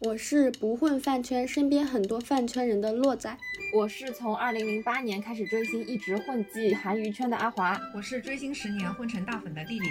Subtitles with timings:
[0.00, 3.34] 我是不混饭圈，身边很多饭圈人的洛仔。
[3.72, 7.78] 我是从二零零八年开始追星，一直混迹韩娱圈的阿华。
[7.94, 9.88] 我是追星十年，混成大粉的丽丽。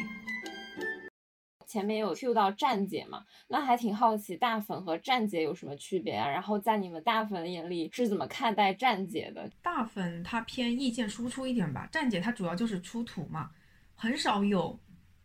[1.65, 6.27] 前面有 Q 到站姐嘛，那还挺好奇大粉和站姐有什么区别啊？
[6.29, 9.49] 然后在你们大粉眼里是怎么看待站姐的？
[9.61, 13.49] 大粉他偏意见输出一点吧，站姐她主要就是出图嘛，
[13.95, 14.77] 很少有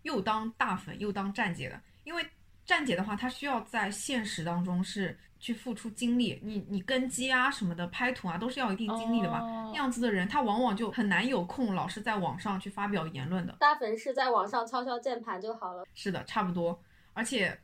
[0.03, 2.25] 又当大粉又当站姐的，因为。
[2.69, 9.41] 站姐的话，她需要在现实当中是去付出精力，你你跟机啊什么的，拍图啊都是要一定精力的嘛。
[9.70, 13.57] 那样子的人，他往往就很难有空老是在网上去发表言论的。
[13.59, 15.87] 大粉是在网上敲敲键盘就好了。
[15.95, 16.79] 是的，差不多。
[17.15, 17.59] 而且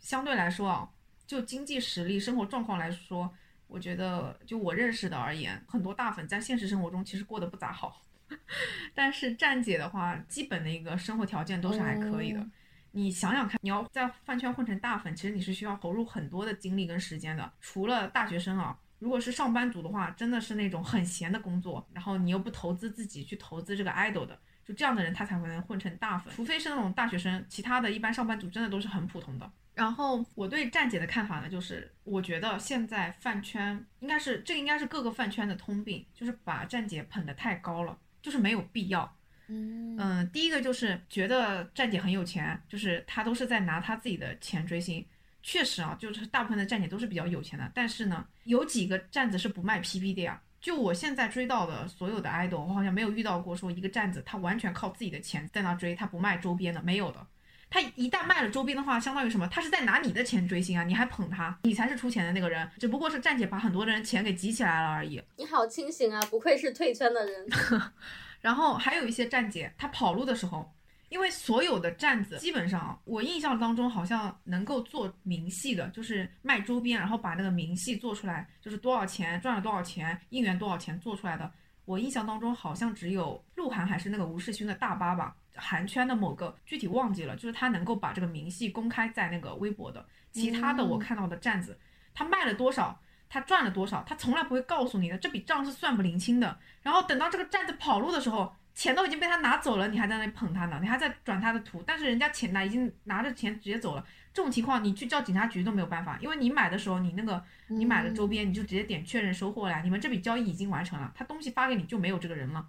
[0.00, 0.88] 相对来说啊，
[1.24, 3.32] 就经济实力、生活状况来说，
[3.68, 8.02] 我觉得就我认识的而言，很多大粉在现实生活中其实过得不咋好。
[8.92, 12.44] 但是站姐的话，基本的一个生活条件都是还可以的。
[12.92, 17.52] 你想想看，你要在饭圈混成大粉，其实你是需要投入很多的精力跟时间的。
[17.60, 26.32] 除了大学生啊，如果是上班族的话，真的是那种很闲的工作，然后你又不投资自己去投资这个 idol 的，就这样的人他才会能混成大粉。
[26.34, 29.50] 除非是那种大学生，其他的一般上班族真的都是很普通的。
[29.74, 39.16] 然后我对站姐的看法呢，就是我觉得现在饭圈应该是这应该是各个饭圈的通病，就是把站姐捧得太高了，就是没有必要。
[39.48, 45.04] 嗯第一个就是觉得站姐很有钱，就是她都是在拿她自己的钱追星。
[45.42, 50.40] 确实啊，就是大部分的站姐都是比较有钱的，但是呢，有几个站子是不卖 PP 的呀。
[50.60, 57.26] 就我现在追到的所有的 idol，我好像没有遇到过说一个站子他完全靠自己的钱在那追，他不卖周边的，没有的。
[57.70, 59.46] 他一旦卖了周边的话，相当于什么？
[59.48, 62.68] 他是在拿你的钱追星啊，你还捧他，你才是出钱的那个人。
[62.78, 65.22] 只不过是站姐把很多人钱给集起来了而已。
[65.36, 67.46] 你好清醒啊，不愧是退圈的人。
[68.40, 70.70] 然后还有一些站姐，她跑路的时候，
[71.08, 81.50] 因为所有的站子基本上，我印象当中好像能够做明细的，就是卖周边，然后把那个明细做出来，就是多少钱赚了多少钱，应援多少钱做出来的。
[81.84, 90.06] 我印象当中好像只有鹿晗还是那个吴世勋的大巴吧，韩圈的某个具体忘记了，就是他能够把这个明细公开在那个微博的。
[90.30, 91.78] 其他的我看到的站子，
[92.12, 93.00] 他卖了多少？
[93.28, 94.02] 他赚了多少？
[94.06, 96.58] 他从来不会告诉你的，这笔账是算不灵清的。
[96.82, 104.04] 然后等到这个站子跑路的时候，钱都已经被他拿走了，你还在那里捧他呢，你还在转他的图，但是人家钱呢已经拿着钱直接走了。
[104.32, 112.64] 这种情况你去叫警察局都没有办法，因为你买的时候你那个你买的周边你就直接点确认收货了，你们这笔交易已经完成了，他东西发给你就没有这个人了。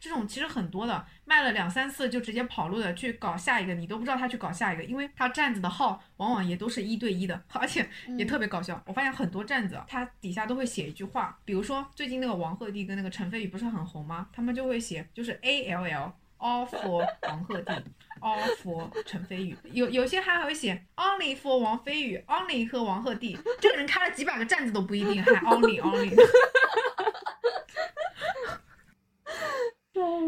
[0.00, 8.80] 这种其实很多的，卖了两三次就直接跑路的，去搞下一个，你都不知道他去搞下一个，因为他站子的号往往也都是一对一的， 而且也特别搞笑。
[8.86, 14.28] 我发现很多站子，他底下都会写一句话，比如说最近那个王鹤棣跟那个陈飞宇不是很红吗？
[14.32, 17.82] 他们就会写就是 A L L All for 王鹤棣
[18.20, 26.16] ，All for 陈飞宇，有有些还会写 Only for 王飞宇，Only 和王鹤棣，这个人开了几百个站子都不一定，还 Only Only。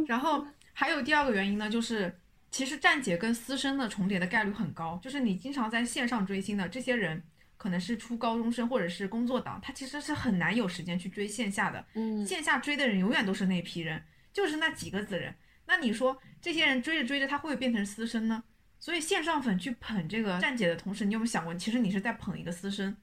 [0.09, 2.15] 然后还有第二个原因呢，就是
[2.51, 7.23] 其实站姐跟私生的重叠的概率很高，就是你经常在线上追星的这些人，
[7.57, 11.85] 可能是初高中生或者是工作党，他其实是很难有时间去追线下的。
[11.95, 14.03] 嗯，线下追的人永远都是那批人，
[14.33, 15.35] 就是那几个子人。
[15.67, 18.45] 那你说这些人追着追着，他会不会变成私生呢？
[18.79, 22.97] 所以线上粉去捧这个站姐的同时，你有没有想过，其实你是在捧一个私生？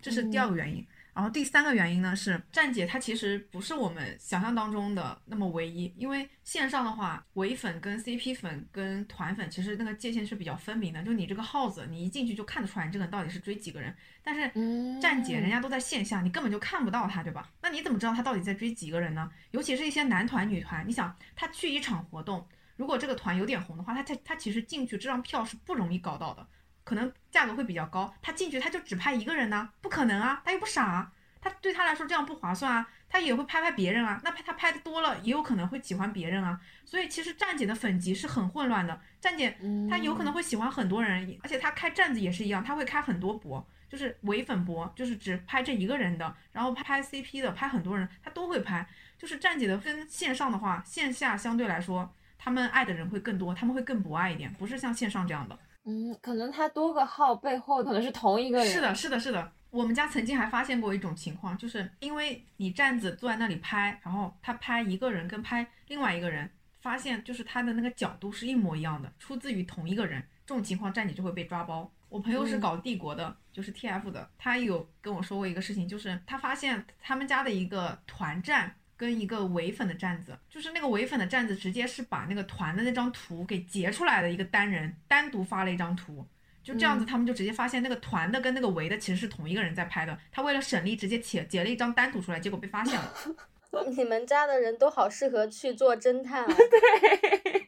[0.00, 0.86] 这是第二个原因。
[1.16, 13.96] 然后第三个原因呢是站姐她其实不是我们想象当中的那么唯一，因为线上的话，唯粉跟 CP 粉跟团粉其实那个界限是比较分明的，就你这个号子，你一进去就看得出来你这个人到底是追几个人。
[14.22, 17.50] 但是站姐人家都在线下，你根本就看不到他，对吧？
[17.62, 19.30] 那你怎么知道他到底在追几个人呢？
[19.52, 22.46] 尤其是一些男团女团，你想他去一场活动，
[22.76, 26.46] 如果这个团有点红的话，他他他其实进去这张票是不容易搞到的。
[26.86, 29.68] 可能价格会比较高，他进去他就只拍一个人呢？
[29.80, 31.10] 不可能啊，他又不傻，
[31.40, 39.58] 他对他来说这样不划算啊，他也会拍拍别人啊，那拍他拍的多了，也有可能会喜欢别人啊，所以其实站姐的粉级是很混乱的，站姐
[39.90, 48.86] 她有可能会喜欢很多人，而且她开站子也是一样，她会开很多博，就是唯粉博，就是只拍这一个人的，然后拍 CP 的，拍很多人，她都会拍，
[49.18, 55.58] 就是站姐的跟线上的话，线下相对来说，他们爱的人会更多，他们会更博爱一点，不是像线上这样的。
[55.86, 58.66] 嗯，可能他多个号背后可能是同一个人。
[58.66, 59.52] 是的，是的，是的。
[59.70, 66.50] 我们家曾经还发现过一种情况，就是因为你站子坐在那里拍，然后他拍一个人跟拍另外一个人，
[66.80, 70.22] 发现就是他的那个角度是一模一样的，出自于同一个人。
[70.44, 71.90] 这种情况站姐就会被抓包。
[72.08, 78.74] 我朋友是搞帝国的，就是 TF 的，他有跟我说过一个事情，就是他发现他们家的一个团战。
[78.96, 86.26] 跟一个唯粉的站子，就是那个唯粉的站子，直接是把那个团的那张图给截出来的一个单人，单独发了一张图，
[86.62, 90.18] 就这样子，他们就直接发现那个团的跟那个围的其实是同一个人在拍的。
[90.32, 93.14] 他为了省力，直接截截了一张单独出来，结果被发现了。
[93.94, 96.48] 你们家的人都好适合去做侦探啊！
[96.56, 97.66] 对，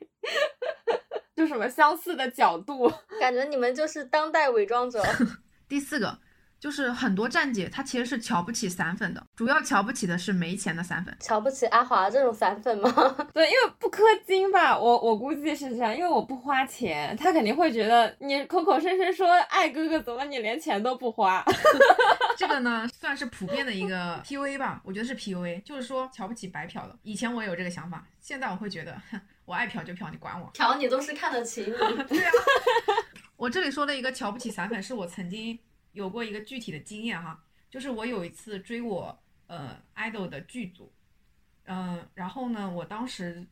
[1.36, 2.90] 就什么相似的角度，
[3.20, 5.02] 感觉你们就是当代伪装者。
[5.68, 6.18] 第四个。
[6.60, 11.16] 就是很多站姐，她其实是瞧不起散粉的，主要瞧不起的是没钱的散粉。
[11.20, 12.90] 瞧不起阿华这种散粉吗？
[13.32, 21.44] 对，因为不氪金吧，我我估计是这样，因为我不花钱，他肯定会觉得你口口声声说爱哥哥，怎么你连钱都不花？
[22.36, 26.96] 这个呢，算是普遍的一个 PUA 吧，我觉得是 PUA，就是说瞧不起白嫖的。
[27.02, 29.00] 以前我有这个想法，现在我会觉得，
[29.44, 30.50] 我爱嫖就嫖，你管我？
[30.52, 31.72] 嫖你都是看得起你。
[32.04, 32.30] 对啊，
[33.36, 35.58] 我这里说的一个瞧不起散粉，是我曾经。
[35.92, 40.92] 有过一个具体的经验哈，就是我有一次追我呃 idol 的剧组，
[41.64, 43.46] 嗯，然后呢，我当时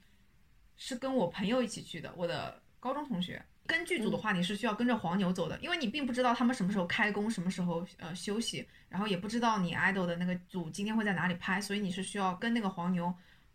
[0.76, 3.44] 是跟我朋友一起去的，我的高中同学。
[3.66, 13.12] 跟剧组的话，你是需要跟着黄牛走的，因为你并不知道他们什么时候开工，什么时候呃休息，然后也不知道你 idol 的那个组今天会在哪里拍，所以你是需要跟那个黄牛。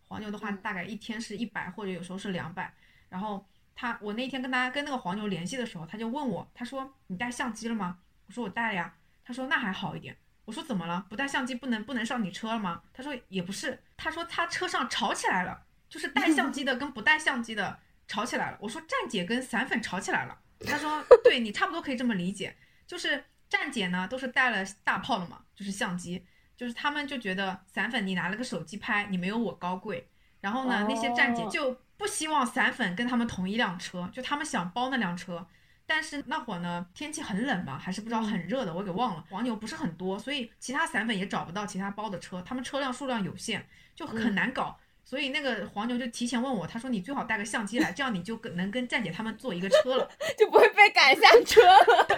[0.10, 2.74] 黄牛的话，大概一天是一百，或者有时候是两百。
[3.08, 7.98] 然后他，我那天跟他跟那个黄牛联系的时候，他就问我，他说你带相机了吗？
[8.32, 8.94] 我说我带了呀，
[9.26, 10.16] 他说那还好一点。
[10.46, 11.06] 我说怎么了？
[11.10, 12.82] 不带相机不能不能上你车了吗？
[12.94, 18.58] 他说也不是，他说他车上吵起来了，就是带相机的跟不带相机的吵起来了。
[18.62, 20.40] 我说站姐跟散粉吵起来了。
[20.66, 22.56] 他说对你差不多可以这么理解，
[22.88, 26.26] 就是站姐呢都是带了大炮了嘛，就是相机，
[26.56, 30.10] 就是他们就觉得散粉你拿了个手机拍，你没有我高贵。
[30.40, 35.46] 然后呢，那些站姐就不希望散粉跟他们同一辆车，就他们想包那辆车。
[35.94, 39.26] 但是那会儿呢，天气很冷吧，还是不知道很热的，我给忘了。
[39.30, 44.80] 黄牛不是很多，所以其他散粉也找不到其他包的车，他们车辆数量有限，就很难搞。
[45.04, 50.10] 所以那个黄牛就提前问我，他说你最好带个相机来，这样你就跟能跟站姐他们坐一个车了，
[50.40, 51.60] 就不会被赶下车。
[52.08, 52.18] 对，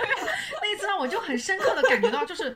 [0.61, 2.55] 那次让我就很深刻的感觉到，就是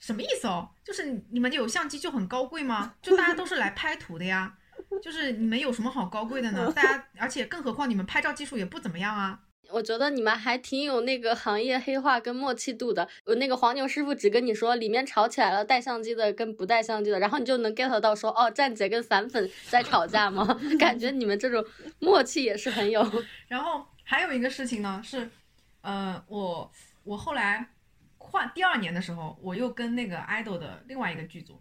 [0.00, 0.68] 什么意思哦？
[0.82, 2.96] 就是你们有相机就很高贵吗？
[3.00, 4.56] 就大家都是来拍图的呀，
[5.00, 6.72] 就是你们有什么好高贵的呢？
[6.72, 9.38] 大家，而且更何况你们拍照技术也不怎么样啊。
[9.70, 13.06] 我觉得你们还挺有那个行业黑化跟默契度的。
[13.24, 20.58] 我那个黄牛师傅只跟你说里面吵起来了，带相机的跟不带相机的，然后你就能 get 到说哦，站姐跟散粉在吵架吗？
[20.80, 21.64] 感觉你们这种
[21.98, 23.06] 默契也是很有。
[23.48, 25.28] 然后还有一个事情呢，是，
[25.82, 26.72] 呃，我
[27.04, 27.68] 我后来
[28.16, 31.60] 换第二年的时候，我又跟那个 idol 的另外一个剧组，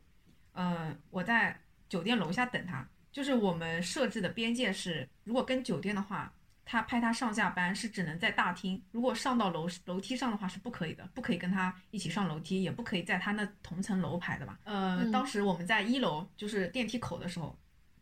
[0.53, 1.59] 嗯，我在
[1.89, 6.31] 酒店楼下等他，就是我们设置的边界是，如果跟酒店的话。
[6.69, 14.59] 他拍他上下班是只能在大厅，如果上到楼楼梯上的话是不可以的，不可以跟他一起上楼梯，也不可以在他那同层楼拍的吧？
[14.65, 17.57] 呃，当时我们在一楼就是电梯口的时候，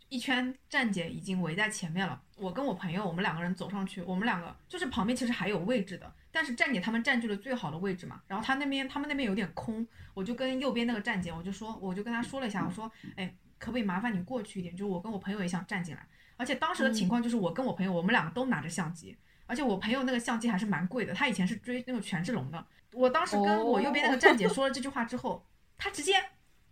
[0.09, 2.19] 一圈站姐已经围在前面了。
[2.38, 8.19] 我跟我朋友，我们两个人走上去，我们两个就是旁边其实还有位置的，但是站姐他们占据了最好的位置嘛。
[8.27, 14.75] 然后他那边他们那边有点空，我就跟右边那个站姐，我就说，我就跟他说了一下，我说，哎，可不可以麻烦你过去一点？
[14.75, 16.06] 就我跟我朋友也想站进来。
[16.37, 19.15] 而且当时的情况就是，我跟我朋友，我们两个都拿着相机，
[19.45, 22.65] 而且我朋友那个相机还是蛮贵的，他以前是追那个权志龙的。
[22.93, 25.45] 我当时跟我右边那个站姐 说了这句话之后，
[25.77, 26.13] 他直接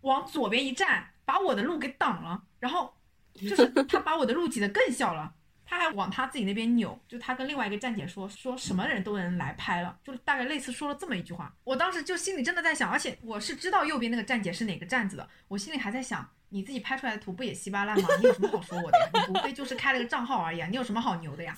[0.02, 2.94] 往左边一站，把我的路给挡了，然后
[3.34, 5.34] 就是他把我的路挤得更小了，
[5.64, 11.54] 他还往他自己那边扭，就他跟另外一个站姐说，说什么人都能来拍了，就大概类似说了这么一句话。
[11.64, 16.28] 我当时就心里真的在想，而且我是知道右边那个站姐是哪个站子的，我心里还在想。
[16.54, 18.08] 你自己拍出来的图不也稀巴烂吗？
[18.20, 19.26] 你有什么好说我的呀？
[19.26, 21.52] 你无非就是开了个账号而已，啊你有什么好牛的呀？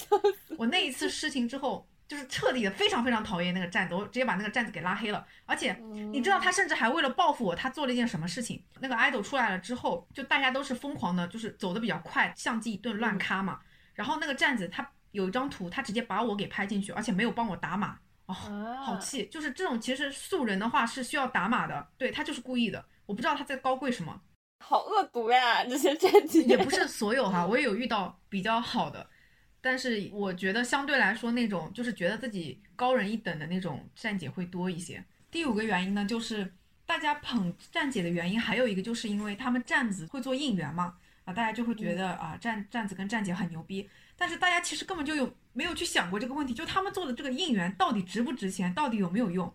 [0.57, 5.23] 我那一次事情之后，就是彻底的非常非常讨厌那个站子，我直接把那个站子给拉黑了。
[5.45, 5.75] 而且
[6.11, 8.65] 你知道他甚至还为了报复我，他做了一件什么事情？
[8.81, 13.61] 那个 idol 出来了之后，就大家都是疯狂的，就是走的比较快，相机一顿乱咔嘛。
[13.93, 18.33] 然后那个站子他有一张图，他直接把我给拍进去，而且没有帮我打码，哦，
[18.83, 19.27] 好气！
[19.27, 24.19] 就是这种其实素人的话是需要打码的，对他就是故意的，我不知道他在高贵什么。
[24.69, 25.65] 好恶毒呀！
[25.65, 29.09] 这些战姐也不是所有哈，我也有遇到比较好的，
[29.61, 35.05] 但是我觉得相对来说那种就是觉得自己高人一等的那种站姐会多一些。
[35.31, 36.53] 第五个原因呢，就是
[36.85, 49.55] 大家捧站姐的原因还有一个就是因为他们站子会做应援嘛，啊，大家就会觉得啊站站子跟站姐很牛逼，但是大家其实根本就有没有去想过这个问题，就他们做的这个应援到底值不值钱，到底有没有用？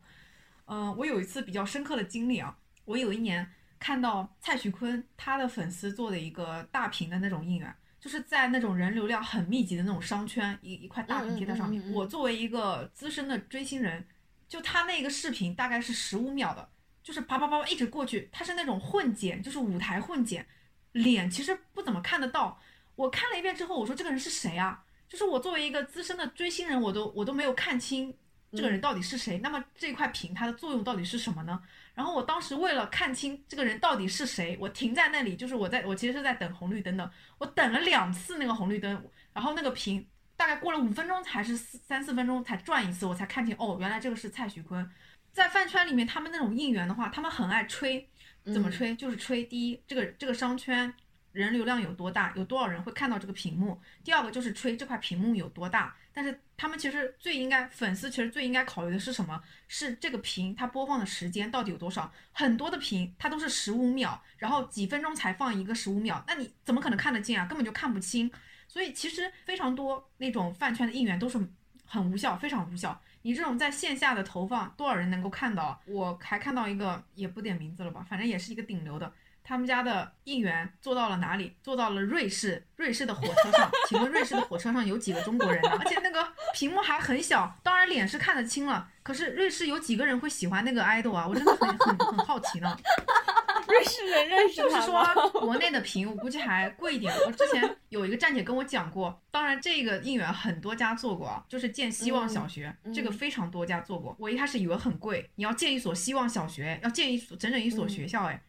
[0.67, 3.51] 嗯，我有一次比较深刻的经历啊，我有一年。
[3.81, 11.91] 看到蔡徐坤他的粉丝做的一个大屏的那种应援，就是在那种人流量很密集的那种商圈，一一块大屏贴在上面。
[11.91, 14.05] 我作为一个资深的追星人，
[14.47, 16.69] 就他那个视频大概是十五秒的，
[17.01, 20.45] 就是啪啪啪一直过去，他是那种混剪，就是舞台混剪，
[20.91, 22.61] 脸其实不怎么看得到。
[22.95, 24.83] 我看了一遍之后，我说这个人是谁啊？
[25.09, 28.15] 就是我作为一个资深的追星人，我都我都没有看清
[28.51, 29.39] 这个人到底是谁？
[29.39, 31.59] 那么这块屏它的作用到底是什么呢？
[31.93, 44.89] 然后我当时为了看清这个人到底是谁，我停在那里，就是我在我其实是在等红绿灯的，我等了两次那个红绿灯，然后那个屏大概过了五分钟还是三四分钟才转一次，我才看清哦，原来这个是蔡徐坤。
[45.31, 48.09] 在饭圈里面，他们那种应援的话，他们很爱吹，
[48.45, 48.95] 怎么吹？
[48.95, 50.93] 就是吹第一，这个这个商圈。
[51.31, 53.79] 人流量有多大，有多少人会看到这个屏幕？
[54.03, 55.95] 第二个就是吹这块屏幕有多大。
[56.13, 59.41] 但是他们其实最应该，粉丝其实最应该考虑的是什么？
[59.67, 62.11] 是这个屏它播放的时间到底有多少？
[62.31, 67.45] 很多的屏它都是十五秒，然后几分钟才放一个十五秒，那你怎么可能看得见啊？
[67.45, 68.31] 根本就看不清。
[68.67, 71.37] 所以其实非常多那种饭圈的应援都是
[71.85, 73.01] 很无效，非常无效。
[73.23, 75.81] 你这种在线下的投放，多少人能够看到？
[75.85, 79.11] 我还看到一个，也不点名字了吧，反正也是一个顶流的。
[79.43, 81.55] 他们家的应援做到了哪里？
[81.61, 83.69] 做到了瑞士，瑞士的火车上。
[83.87, 85.77] 请问瑞士的火车上有几个中国人呢？
[85.79, 88.89] 而且那个屏幕还很小，当然脸是看得清了。
[89.03, 91.27] 可是瑞士有几个人会喜欢那个 idol 啊？
[91.27, 92.77] 我真的很很很好奇呢。
[93.67, 97.13] 瑞士人认识 就是说国内的屏我估计还贵一点。
[97.25, 104.15] 我之前有一个站姐跟我讲过，当然这个应援很多家做过，就是建希望小学，这个非常多家做过。
[104.19, 108.41] 我一开始以为很贵，你要建一所希望小学，要建一所整整一所学校，哎。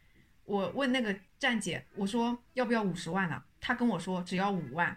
[0.45, 3.41] 我问那个站姐，我说要不要五十万呢？
[3.61, 4.87] 她跟我说只要五万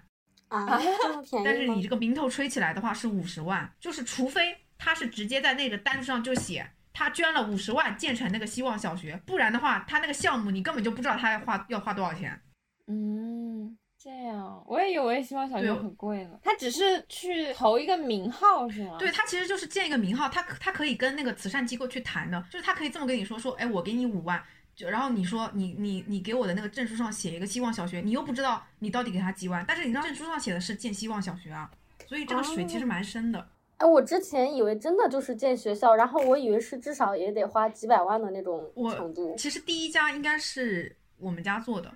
[0.49, 12.41] 啊， 这么便宜但是你这个名头吹起来的话是五十万，就是除非他是直接在那个单子上就写他捐了五十万建成那个希望小学，不然的话他那个项目你根本就不知道他要花要花多少钱。
[12.87, 16.39] 嗯，这样我也以为希望小学很贵呢。
[16.43, 18.97] 他只是去投一个名号是吗？
[18.99, 24.43] 对他其实就是建一个名号，他他可以跟那个慈善机构去谈的，就是他可以这么跟你说说，哎，我给你五万。
[24.77, 31.71] 就然后你说你你你给我的那个证书上写一个希望小学，你又不知道你到底给他几万，但是你证书上写的是建希望小学啊，
[32.07, 33.49] 所以这个水其实蛮深的。
[33.79, 39.35] 哎，我之前以为真的就是建学校，然后我以为是至少也得花几百万的那种程度。
[39.39, 41.91] 其实第一家应该是我们家做的，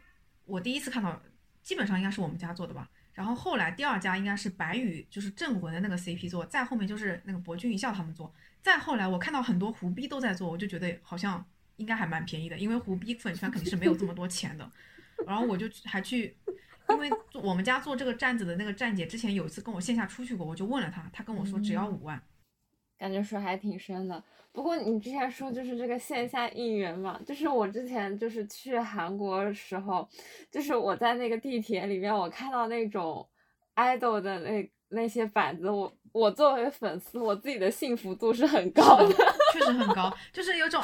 [0.47, 1.21] 我第一次看到，
[1.63, 2.89] 基本上应该是我们家做的吧。
[3.13, 8.33] 然后后来第二家应该是白宇，就是镇魂的那个 CP 做，再后面就是那个博君一笑他们做，
[8.63, 11.45] 再后来我看到很多胡逼都在做，我就觉得好像。
[11.81, 14.71] 应该还蛮便宜的，因为胡逼粉圈肯定是没有这么多钱的。
[15.27, 16.37] 然后我就还去，
[16.91, 17.11] 因为
[17.43, 22.23] 我们家做这个站子的那个站姐之前有一次跟我线下出去过，我就问了她，她跟我说只要五万，
[22.99, 24.23] 感觉水还挺深的。
[24.53, 30.07] 不过你之前说就是这个线下应援嘛，就是我之前就是去韩国时候，
[30.51, 33.27] 就是我在那个地铁里面，我看到那种
[33.77, 39.15] idol 的那那些板子，我我作为粉丝，我自己的幸福度是很高的。
[39.53, 40.81] 确实很高，就是有种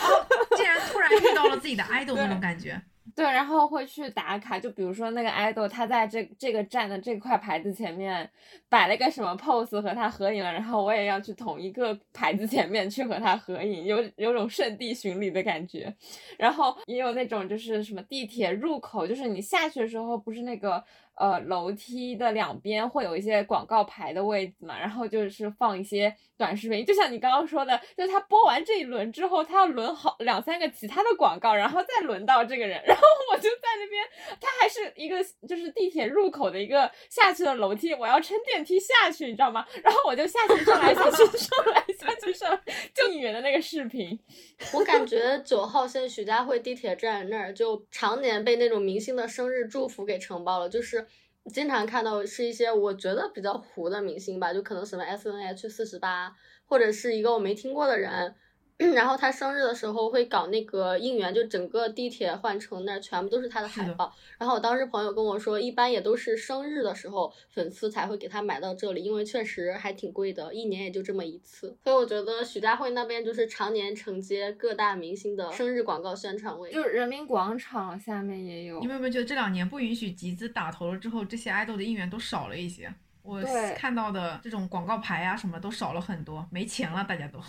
[0.76, 2.80] 然突然遇到了自己的 idol 那种感觉。
[3.14, 8.28] 对，然后会去打卡，就比如说那个 idol，他在这这个站的这块牌子前面
[8.68, 15.95] 摆了一个什么 pose 和他合影了，然后我也要去同一个牌子前面去和他合影，有有种圣地巡礼的感觉。
[16.37, 20.85] 然后也有那种就是什么地铁入口，就是你下去的时候不是那个。
[21.16, 34.04] 呃，楼梯的两边会有一些广告牌的位置嘛，然后就是放一些短视频，就像你刚刚说的，就是他播完这一轮之后，他要轮好两三个其他的广告，然后再轮到这个人， 然后我就在那边，
[34.38, 35.16] 他还是一个
[35.49, 39.64] 就是地铁入口的一个下去的楼梯，我要乘电梯下去，你知道吗？
[39.82, 42.61] 然后我就下去上来下去上来下去上，
[42.92, 44.18] 就你的那个视频，
[44.75, 51.06] 我感觉九号线徐家汇地铁站那儿就常年被那种明星的生日祝福给承包了，就是。
[51.53, 56.35] 经常看到是一些我觉得比较糊的明星吧，就可能什么 S N H 四十八，
[56.67, 58.35] 或者是一个我没听过的人。
[58.95, 64.12] 然后他生日的时候会搞那个应援，就整个地铁换乘那儿全部都是他的海报。
[64.37, 71.75] 然后我当时朋友跟我说，一般也都是生日的时候粉丝才会给他买到这里，因为确实还挺贵的，一年也就这么一次。
[71.85, 78.78] 所以我觉得许家汇那边就是常年承接各大明星的生日广告宣传位，就是人民广场下面也有。
[78.80, 82.92] 你们有没有觉得这两年不允许集资打头了之后，这些爱豆的应援都少了一些？
[83.23, 83.42] 我
[83.75, 87.40] 看到的这种广告牌啊什么都少了很多，没钱了，大家都。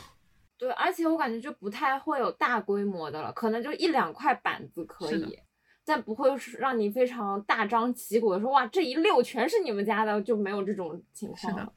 [0.58, 5.40] 对，而且我感觉就不太会有大规模的了，可能就一两块板子可以，
[5.86, 11.38] 但不会让你非常大张旗鼓的说哇这一溜全是你们家的，就没有这种情况。
[11.38, 11.72] 是的。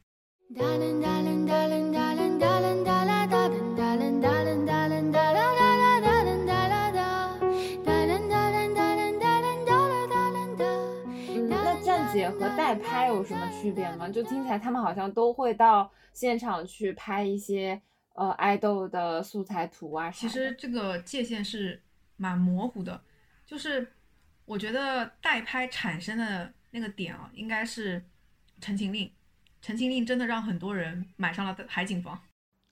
[11.49, 14.09] 那站姐和代拍有什么区别吗？
[14.09, 17.83] 就听起来他们好像都会到现场去拍一些。
[18.14, 21.83] 呃，爱豆的素材图啊，其实这个界限是
[22.17, 23.02] 蛮模糊的，
[23.47, 23.95] 就是
[24.45, 28.00] 我觉得代拍产生的那个点啊，应该是
[28.61, 29.07] 《陈情令》，
[29.62, 32.21] 《陈情令》真的让很多人买上了海景房。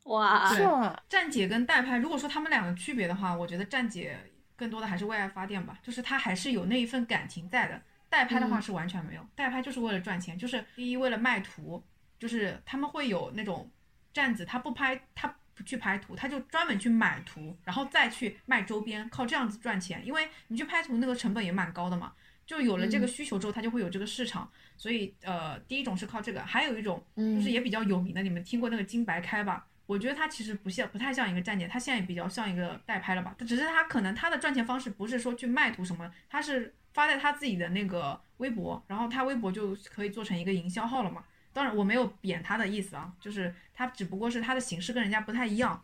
[0.04, 0.98] 哇，是吗？
[1.08, 4.18] 站姐跟代拍，如果说他们两个区别的话，我觉得站姐
[4.56, 7.80] 更多的还是为爱发电吧，就是她还是有那一份感情在的。
[8.10, 11.84] 代拍的话嗯是完全没有，代拍就是为了赚钱，就是第一为了卖图，
[12.18, 13.70] 就是他们会有那种
[14.12, 20.04] 站子，他不拍，他不去拍图，他就专门去买图，然后再去卖周边，靠这样子赚钱。
[20.04, 22.12] 因为你去拍图那个成本也蛮高的嘛，
[22.46, 24.50] 就有了这个嗯需求之后，他就会有这个市场。
[24.76, 29.66] 所以呃，第一种是靠这个，还有一种就嗯是也比较有名的，你们听过那个金白开吧？
[29.86, 33.34] 我觉得他其实不像，不太像一个站姐，他现在也比较像一个代拍了吧？
[33.38, 41.24] 只是他可能他的赚钱方式不是说去卖图什么，他是发在他自己的那个微博，然后他微博就可以做成一个营销号了嘛。
[41.58, 45.82] 当然我没有贬他的意思啊，就是他只不过是他的形式跟人家不太一样。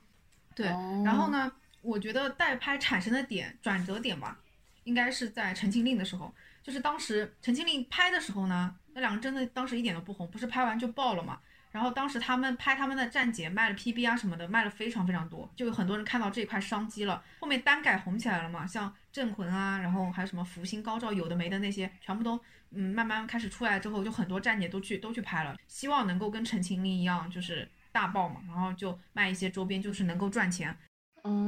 [0.54, 1.50] 对，哦然后呢，
[1.82, 4.38] 我觉得代拍产生的点转折点吧，
[4.84, 11.40] 应该是在《陈情令》的时候，就是当时《陈情令》拍的时候呢，那两个真的当时一点都不红，不是拍完就爆了嘛。
[11.74, 17.20] 然后当时他们拍他们的站姐卖了 PB 啊什么的，卖了非常非常多，就有很多人看到这一块商机了。
[17.40, 22.40] 后面单改红起来了嘛，像镇魂啊，然后还有什么福星高照，有的没的那些，全部都
[22.70, 30.76] 嗯慢慢开始出来之后，就很多站姐都去都去拍了，希望能够跟陈情令一样，就是大爆嘛，然后就卖一些周边，就是能够赚钱。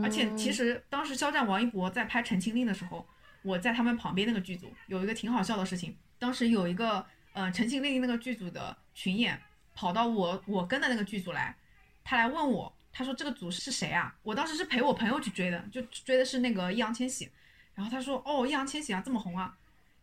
[0.02, 3.06] 而且其实实当时肖战、王一博在拍《陈情令》的时候，
[3.42, 5.96] 我在他们旁边那个剧组有一个挺好笑的事情。
[6.18, 7.04] 当时有一个
[7.34, 9.38] 呃《陈情令》那个剧组的群演
[9.76, 11.54] 跑到我我跟的那个剧组来，
[12.02, 14.12] 他来问我，他说这个组是谁啊？
[14.22, 17.30] 我当时是陪我朋友去追的，就追的是那个易烊千玺。
[17.74, 19.54] 然后他说哦，易烊千玺啊，这么红啊。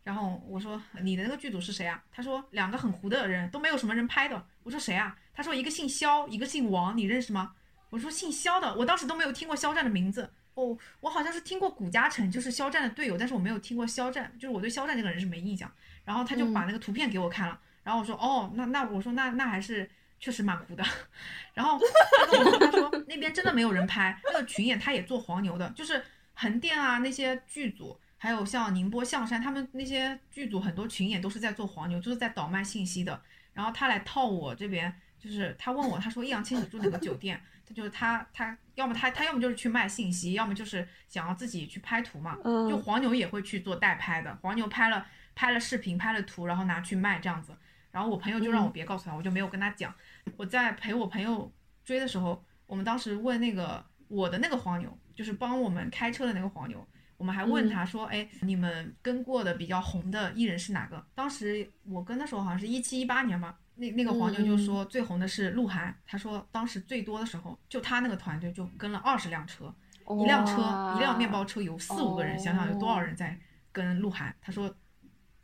[0.04, 2.02] 然后我说你的那个剧组是谁啊？
[2.12, 4.46] 他说两个很糊的人都没有什么人拍的。
[4.62, 5.18] 我说谁啊？
[5.34, 7.54] 他说一个姓肖，一个姓王，你认识吗？
[7.90, 10.30] 我说姓肖的，我当时都没有听过肖战的名字。
[10.54, 15.68] 哦，我好像是听过古嘉诚，就是肖战的队友，但是我没有听过肖战，就是我对肖战这个人是没印象。
[16.04, 19.88] 然后他就把那个图片给我看了，然后我说哦，那那我说那那还是
[20.18, 20.82] 确实蛮糊的。
[21.54, 33.20] 然后他跟我说，他说那边真的没有人拍，那个群演他也做黄牛的，就是横店啊那些剧组，还有像宁波、象山他们那些剧组，很多群演都是在做黄牛，就是在倒卖信息的。
[33.52, 37.40] 然后他来套我这边，就是他问我，他说易烊千玺住哪个酒店？
[37.66, 42.36] 他就是他他要么他他要么就是去卖信息，要么就是想要自己去拍图嘛。
[42.44, 47.56] 嗯就黄牛也会去做代拍的，黄牛拍了拍了视频，拍了图，然后拿去卖这样子。
[47.94, 49.94] 然后我朋友就让我别告诉他，我就没有跟他讲。
[50.36, 51.48] 我在陪我朋友
[51.84, 56.84] 追的时候，我们当时问那个我的那个黄牛，就是帮我们开车的那个黄牛，
[57.16, 69.72] 我们还问他说：“哎，你们跟过的比较红的艺人是哪个？”当时我跟的时候好像是一七一八年吧，那那个黄牛就说最红的是鹿晗，他说当时最多的时候就他那个团队就跟了二十辆车，
[70.20, 73.38] 一辆车一辆面包车有四五个人，想想有多少人在
[73.70, 74.34] 跟鹿晗。
[74.42, 74.74] 他说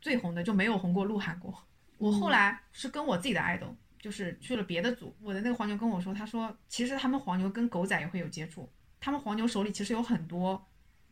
[0.01, 1.57] 最红的就没有红过鹿晗过。
[2.01, 3.67] 我后来是跟我自己的爱豆，
[3.99, 8.67] 就是去了别的组，我的那个黄牛跟我说，他说其实他们黄牛跟狗仔也会有接触，
[8.99, 10.61] 他们黄牛手里其实有很多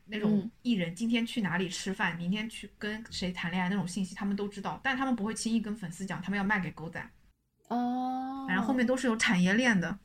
[0.05, 6.99] 那种嗯艺人今天去哪里吃饭，明天去跟谁谈恋爱那种信息，他们都知道，但他们不会轻易跟粉丝讲，他们要卖给狗仔，
[7.67, 9.99] 哦，反正后面都是有产业链的。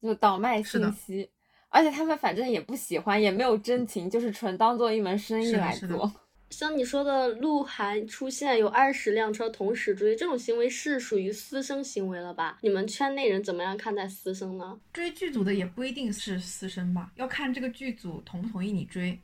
[0.00, 1.28] 就倒卖信息，
[1.70, 6.12] 而且他们反正也不喜欢，也没有真情，就是纯当做一门生意来是的是的做。
[6.50, 12.58] 像你说的，鹿晗出现有二十辆车同时追，这种行为是属于私生行为了吧？
[12.62, 14.78] 你们圈内人怎么样看待私生呢？
[14.92, 19.18] 追剧组的也不一定是私生吧，要看这个剧组同不同意你追。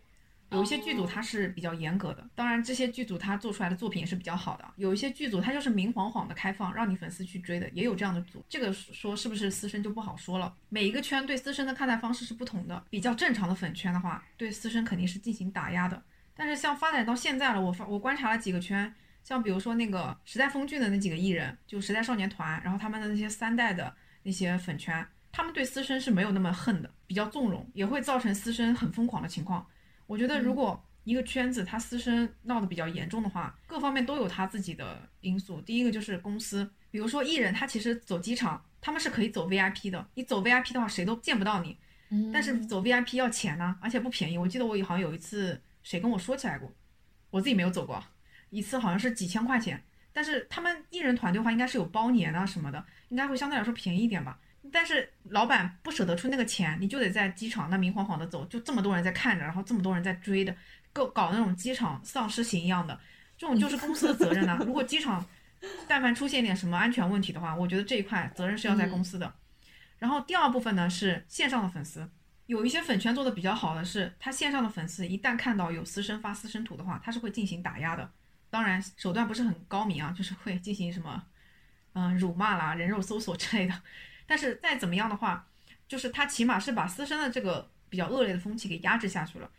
[0.51, 4.65] 有一些剧组它是比较严格的，当然这些剧组他做出来的作品也是比较好的。
[4.77, 8.41] 有一些剧组它就是明晃晃的开放，让你粉丝去追的，也有这样的组。
[8.49, 10.55] 这个说是不是私生就不好说了。
[10.69, 12.85] 每一个圈对私生的看待方式是不同的。
[12.89, 16.01] 比较正常的粉圈的话，对私生肯定是进行打压的。
[16.37, 18.93] 但是像发展到现在了，我发我观察了几个圈，
[19.23, 29.65] 像比如说那个时代峰峻的那几个艺人，就时代少年团，然后他们的那些三代的那些粉圈，他们对私生是没有那么恨的，比较纵容，也会造成私生很疯狂的情况。
[30.07, 35.61] 我觉得如果一个圈子他私生闹得比较严重的话，各方面都有他自己的因素。
[35.61, 41.79] 第一个就是公司，比如说艺人他其实走机场，他们是可以走 VIP 的，你走 VIP 的话谁都见不到你。
[42.33, 44.39] 但是走 VIP 要钱呢，而且不便宜。
[44.39, 46.75] 我记得我好像有一次谁跟我说起来过，
[47.31, 48.03] 我自己没有走过，
[48.51, 49.81] 一次好像是几千块钱。
[50.13, 54.39] 但是他们艺人团队的话，应该是有包年啊什么的，应该会相对来说便宜一点吧。
[54.73, 60.57] 但是老板不舍得出那个钱，你就得在机场那明晃晃的走，就这么多人在看着，然后这么多人在追的，
[60.93, 62.99] 搞搞那种机场丧尸行一样的，
[63.37, 64.59] 这种就是公司的责任啊。
[64.65, 65.25] 如果机场
[65.87, 69.35] 但凡出现点什么安全问题的话，我觉得这一块责任是要在公司的。
[69.99, 72.09] 然后第二部分呢是线上的粉丝，
[72.47, 78.11] 有一些粉圈做的比较好的是，他线上的粉丝一旦看到有私生发私生图的话，他是会进行打压的。
[78.51, 81.25] 当然手段不是很高明啊， 就是会进行什么，
[81.95, 83.83] 嗯、辱骂啦、人肉搜索之类的。
[84.27, 85.47] 但是再怎么样的话，
[85.89, 89.51] 就是他起码是把私生的这个比较恶劣的风气给压制下去了。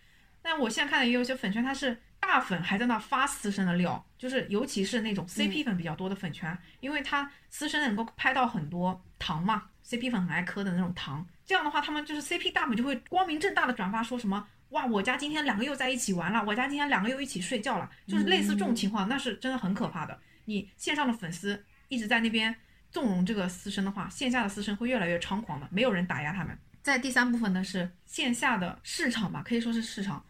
[0.42, 11.28] 但我现在看的也有一些粉圈，它是大粉还在那发私生的料，就是尤其是那种 CP 粉比较多的粉圈，因为他私生能够拍到很多糖嘛，CP 粉很爱磕的那种糖。
[11.46, 20.20] 这样的话，他们就是 CP 大粉就会光明正大的转发说什么哇，我家今天两个又在一起玩了，我家今天两个又一起睡觉了，就是类似这种情况，那是真的很可怕的。
[20.46, 22.56] 你线上的粉丝一直在那边
[22.92, 26.58] 纵容这个私生的话，线下的私生会越来越猖狂的，没有人打压他们。
[26.82, 30.24] 在第三部分呢是线下的市场吧，可以说是市场。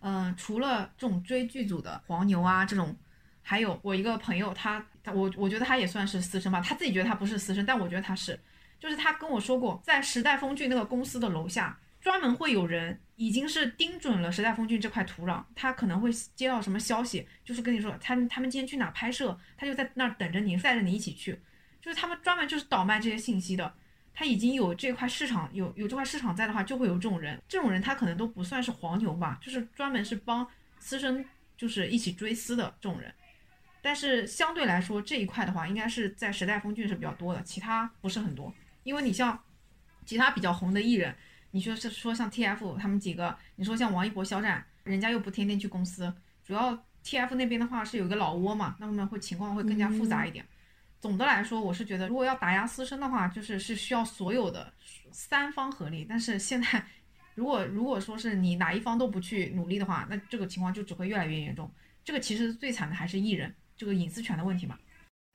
[0.00, 2.96] 嗯，除了这种追剧组的黄牛啊，这种，
[3.42, 8.38] 还有我一个朋友，他他我我觉得他也算是私生吧，他自己觉得他不是私生，但我觉得他是，
[8.78, 21.40] 就是他跟我说过，在时代峰峻那个公司的楼下，专门会有人已经是盯准了时代峰峻这块土壤，他可能会接到什么消息，就是跟你说他他们今天去哪拍摄，他就在那儿等着你，带着你一起去，
[21.80, 23.74] 就是他们专门就是倒卖这些信息的。
[24.14, 27.40] 他已经有这块市场，有有这块市场在的话，就会有这种人。
[27.48, 30.44] 这种人他可能都不算是黄牛吧，就是专门是帮
[30.80, 31.24] 私生，
[31.56, 33.14] 就是一起追私的这种人。
[33.80, 38.52] 但是相对来说这一块的话，应该是在时代峰峻是比较多的，其他不是很多。
[38.88, 39.38] 因为你像
[40.06, 41.14] 其他比较红的艺人，
[41.50, 46.10] 你说是说像 TF 他们几个，你说像王一博、肖战，人家又不天天去公司，
[46.42, 46.72] 主要
[47.04, 50.42] TF 那边的话是有一个老窝嘛，那么会情况会更加复杂一点。
[51.00, 54.72] 总的来说，我是觉得，如果要打压私生的话，就是是需要所有的
[55.12, 56.06] 三方合力。
[56.08, 56.82] 但是现在，
[57.34, 61.70] 如果如果说是你哪一方都不去努力的话，那这个情况就只会越来越严重。
[62.02, 64.78] 这个其实最惨的还是艺人这个隐私权的问题嘛。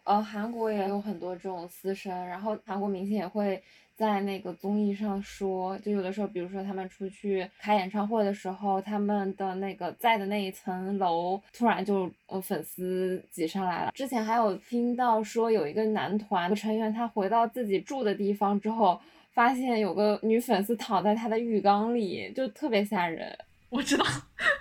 [0.04, 3.62] 呃，韩国也有很多这种私生，然后韩国明星也会。
[3.96, 13.92] 在那个综艺上说，就有的时候，比如说他们出去开演唱会的时候，他们的那个在的那一层楼突然就呃粉丝挤上来了。
[13.94, 19.00] 之前还有听到说有一个男团成员，他回到自己住的地方之后，
[19.32, 23.38] 发现有个女粉丝躺在他的浴缸里，就特别吓人。
[23.70, 24.04] 我知道，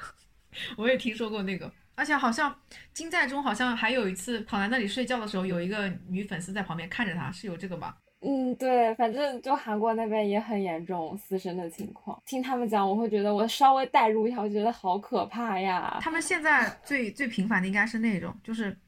[0.76, 2.54] 我也听说过那个，而且好像
[2.92, 7.96] 金在中好像还有一次躺在那里睡觉的时候，有一个女粉丝在旁边看着他，是有这个吧？
[8.24, 12.20] 嗯，对，反正就韩国那边也很严重私生的情况。
[12.24, 15.98] 听他们讲，我会觉得我稍微代入一下，我觉得好可怕呀。
[16.00, 18.78] 他们现在最最频繁的应该是那种，就是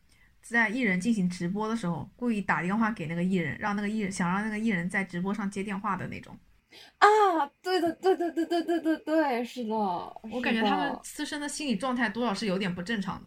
[0.41, 6.39] 在艺人进行直播的时候，故意打电话给那个艺人，让那个艺人想让那个艺人在直播上接电话的那种。
[6.99, 9.75] 啊，对的，对对对对对对对，是的。
[9.75, 13.27] 我感觉他们私生的心理状态多少是有点不正常的。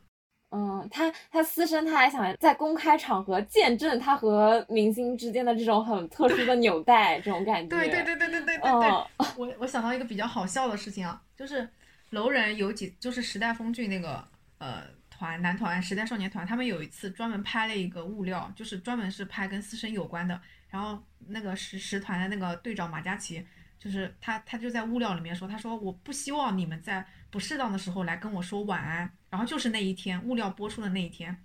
[0.50, 7.76] 嗯，他他私生，他还想在公开场合见证他和明星之间的这种很特殊的纽带，这种感觉。
[7.76, 8.90] 对对对对对对对对。
[9.36, 11.68] 我我想到一个比较好笑的事情啊，就是
[12.12, 14.26] 楼人有几，就是时代峰峻那个
[14.60, 20.40] 呃团男团时代少年团，他们有一次专门拍了一个物料，就是专门是拍跟私生有关的。
[20.69, 23.45] 然后那个十十团的那个队长马嘉祺，
[23.80, 27.06] 就是他他就在物料里面说，他说我不希望你们在。
[27.30, 31.43] 不适当的时候来跟我说晚安，然后就是那一天物料播出的那一天，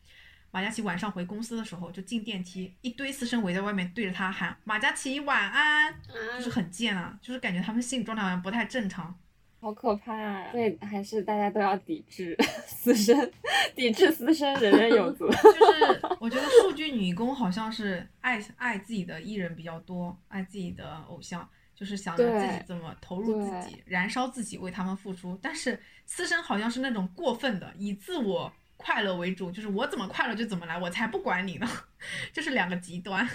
[0.52, 5.92] 马嘉祺晚上回公司的时候就进电梯，一堆私生围在外面对着他喊马嘉祺晚安，
[6.38, 9.18] 就是很贱啊，就是感觉他们心理状态好像不太正常，
[9.62, 10.50] 好可怕啊！
[10.50, 13.30] 所以还是大家都要抵制 私生，
[13.76, 15.28] 抵制私生，人人有责。
[15.28, 21.48] 就是我觉得数据女工好像是爱爱自己的艺人比较多，爱自己的偶像。
[21.74, 25.38] 就是想着自己怎么投入自己，燃烧自己为他们付出。
[25.40, 31.68] 但是私生好像是那种过分的，以自我快乐为主，就是我怎么快乐就怎么来，我才不管你呢。
[32.32, 33.28] 这是两个极端。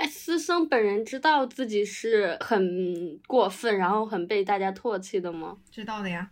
[0.00, 5.58] 哎，私生本人知道自己是很过分，然后很被大家唾弃的吗？
[5.70, 6.30] 知道的呀，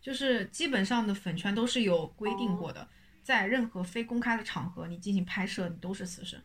[0.00, 2.88] 就是基本上的粉圈都是有规定过的，
[3.22, 6.40] 在任何非公开的场合你进行拍摄，你都是私生。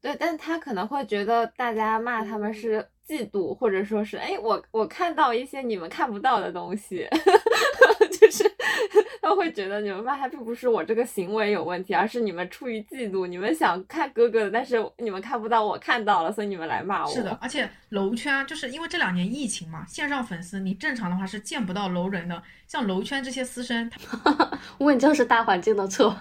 [0.00, 2.86] 对，但他可能会觉得大家骂他们是。
[3.08, 7.06] 嫉妒，或者说是，哎，我我看到一些你们看不到的东西，
[8.20, 8.42] 就是
[9.22, 17.12] 他会觉得你们骂他并不是我这个行为有问题，而是你们出于嫉妒，你们想看哥哥的，但是你们看不到，我看到了，所以你们来骂我。
[17.12, 23.88] 是的，而且楼圈就是因为这两年疫情嘛，线上粉丝你正常的话是见不到楼人的，像楼圈这些私生，
[24.78, 26.18] 问就是大环境的错，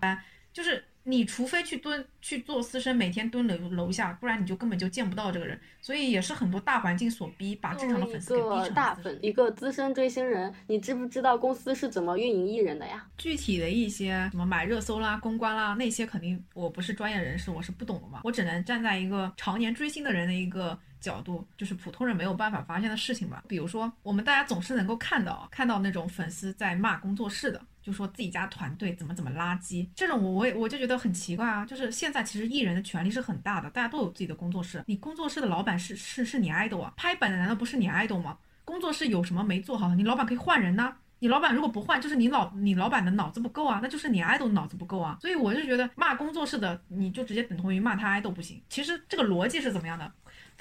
[0.00, 0.82] 哎，就是。
[1.04, 5.58] 你除非去蹲去做私生，每天蹲楼楼下，不然你就根本就见不到这个人。
[5.80, 9.18] 所以也是很多大环境所逼，把正常的粉丝给逼成大粉。
[9.20, 13.04] 一个资深追星人，你知不知道公司是怎么运营艺人的呀？
[13.18, 18.20] 具体的一些什么买热搜啦、公关啦，那些肯定我不是专业人士，我是不懂的嘛。
[18.22, 23.42] 我只能站在一个常年追星的人的一个角度，就是普通人没有办法发现的事情吧。
[23.48, 27.60] 比如说，我们大家总是能够看到看到那种粉丝在骂工作室的。
[27.82, 31.66] 就说自己家团队怎么怎么垃圾，这种我我也我就觉得很奇怪啊。
[31.66, 38.38] 就是现在其实艺人的权利是很大的，大家都有自己的工作室，你工作室的老板是是是你 idol 啊，拍板的难道不是你 idol 吗？
[38.64, 40.96] 工作室有什么没做好，你老板可以换人呐。
[41.18, 45.18] 你老板如果不换，就是你老你老板的脑子不够啊，那就是你 idol 脑子不够啊。
[45.20, 48.60] 所以我就觉得骂工作室的，你就直接等同于骂他 idol 不行。
[48.68, 50.12] 其实这个逻辑是怎么样的？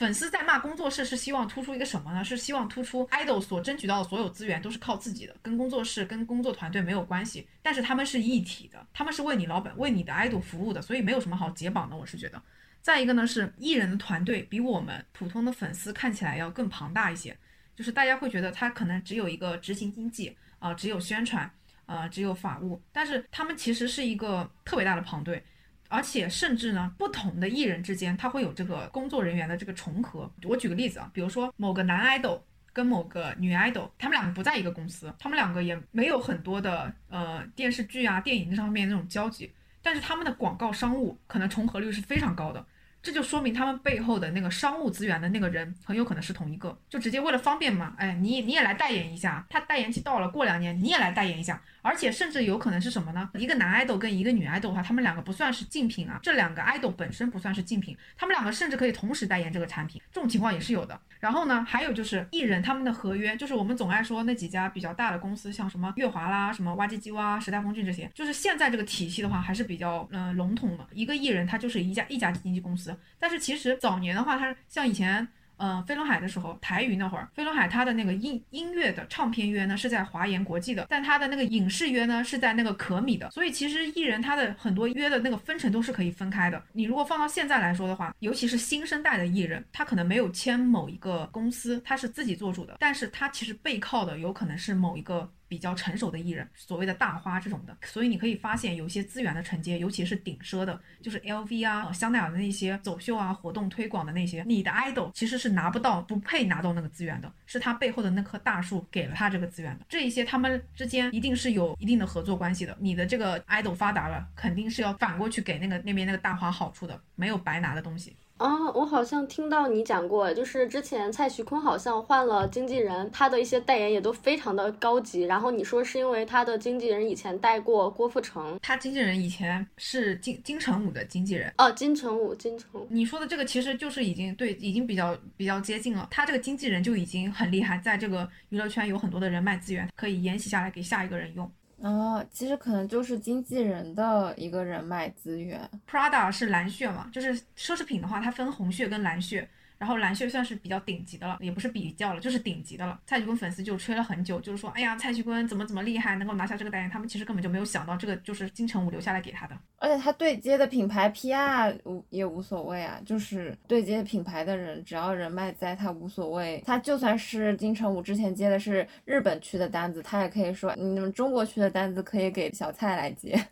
[0.02, 2.24] 粉丝在骂工作室是希望突出一个什么呢？
[2.24, 7.48] 是希望突出 idol 所争取到的所有资源都是靠自己的，跟工作室、跟工作团队没有关系。
[7.62, 11.96] 但是他们是一体的，他们是为你老板、为你的 idol 服务的，所以没有什么好解绑的。
[11.96, 12.42] 我是觉得，
[12.82, 17.38] 再一个呢是艺人的团队比我们普通的粉丝看起来要更庞大一些，
[17.76, 21.48] 就是大家会觉得他可能只有一个执行经济啊，只有宣传，
[21.86, 25.44] 呃，只有法务，但是他们其实是一个特别大的庞队。
[25.92, 30.32] 而且甚至呢，不同的艺人之间，他会有这个工作人员的这个重合。
[30.44, 32.40] 我举个例子啊，比如说某个男 idol
[32.72, 39.52] 跟某个女 idol，他们两个不在一个公司，他们两个也没有很多的呃电视剧啊、电影上面那种交集，
[39.82, 42.66] 但是他们的广告商务可能重合率是非常高的。
[43.04, 53.28] 这就说明他们背后的那个商务资源的那个人很有可能是同一个，就直接为了方便嘛，哎，你你也来代言一下，他代言期到了，过两年你也来代言一下，而且甚至有可能是什么呢？
[53.34, 61.00] 一个男爱豆跟一个女爱豆的话，他们两个不算是竞品啊，这两个爱豆本身不算是竞品，他们两个甚至可以同时代言这个产品，这种情况也是有的。
[61.20, 72.91] 然后呢，还有就是艺人他们的合约，就是我们总爱说那几家比较大的公司，像什么乐华啦、什么哇唧唧哇、时代峰峻这些，就是现在这个体系的话还是比较嗯笼统的，一个艺人他就是一家一家经纪公司。
[73.20, 75.28] 但是其实早年的话，它像以前，
[75.58, 83.30] 嗯，飞轮海的时候，台娱那会儿，飞轮海它的那个音音乐的唱片约呢是在华研国际的，但它的那个影视约呢是在那个可米的。
[83.30, 86.62] 所以其实艺人他的很多约的那个分成都是可以分开的。
[86.74, 95.32] 你如果放到现在来说的话，尤其是新生代的艺人，他可能没有签某一个公司，他是自己做主的，但是他其实背靠的有可能是某一个。
[95.52, 109.86] 比较成熟的艺人，所谓的大花这种的，所以你可以发现有些资源的承接，尤其是顶奢的，就是 LV 啊、香奈儿的那些走秀啊、活动推广的那些，你的 idol 其实是拿不到、不配拿到那个资源的，是他背后的那棵大树给了他这个资源的。
[109.90, 112.78] 这一些他们之间一定是有一定的合作关系的。
[112.80, 118.16] 你的这个 idol 发达了，肯定是要反过去给那个那边那个大花好处的，没有白拿的东西。
[118.42, 125.22] 啊，我好像听到你讲过，就是之前蔡徐坤好像换了经纪人，他的一些代言也都非常的高级。
[125.22, 132.82] 然后你说是因为他的经纪人以前带过郭富城，他经纪人以前是金金城武的经纪人哦，金城武，金城。
[132.82, 132.88] 武。
[132.90, 136.08] 你说的这个其实就是已经对，已经比较比较接近了。
[136.10, 141.48] 他这个经纪人就已经很厉害，在这个娱乐圈有很多的人脉资源，可以沿袭下来给下一个人用。
[141.82, 145.70] 哦，其实可能就是经纪人的一个人脉资源。
[145.90, 149.50] Prada 是蓝血嘛，就是奢侈品的话，它分红血跟蓝血。
[149.82, 153.00] 然后蓝血算是比较顶级的了，也不是比较了，就是顶级的了。
[153.04, 156.88] 蔡徐坤粉丝就吹了很久，就是说，哎呀，蔡徐坤怎么怎么厉害，能够拿下这个代言。
[156.88, 159.58] 他们其实根本就没有想到，这个就是金城武留下来给他的。
[159.78, 166.62] 而且他对接的品牌 PR 无也无所谓啊，就是对接品牌的人，只要人脉在，他无所谓。
[166.64, 173.44] 他就算是金城武之前接的是日本区的单子，他也可以说，你们中国区的单子可以给小蔡来接。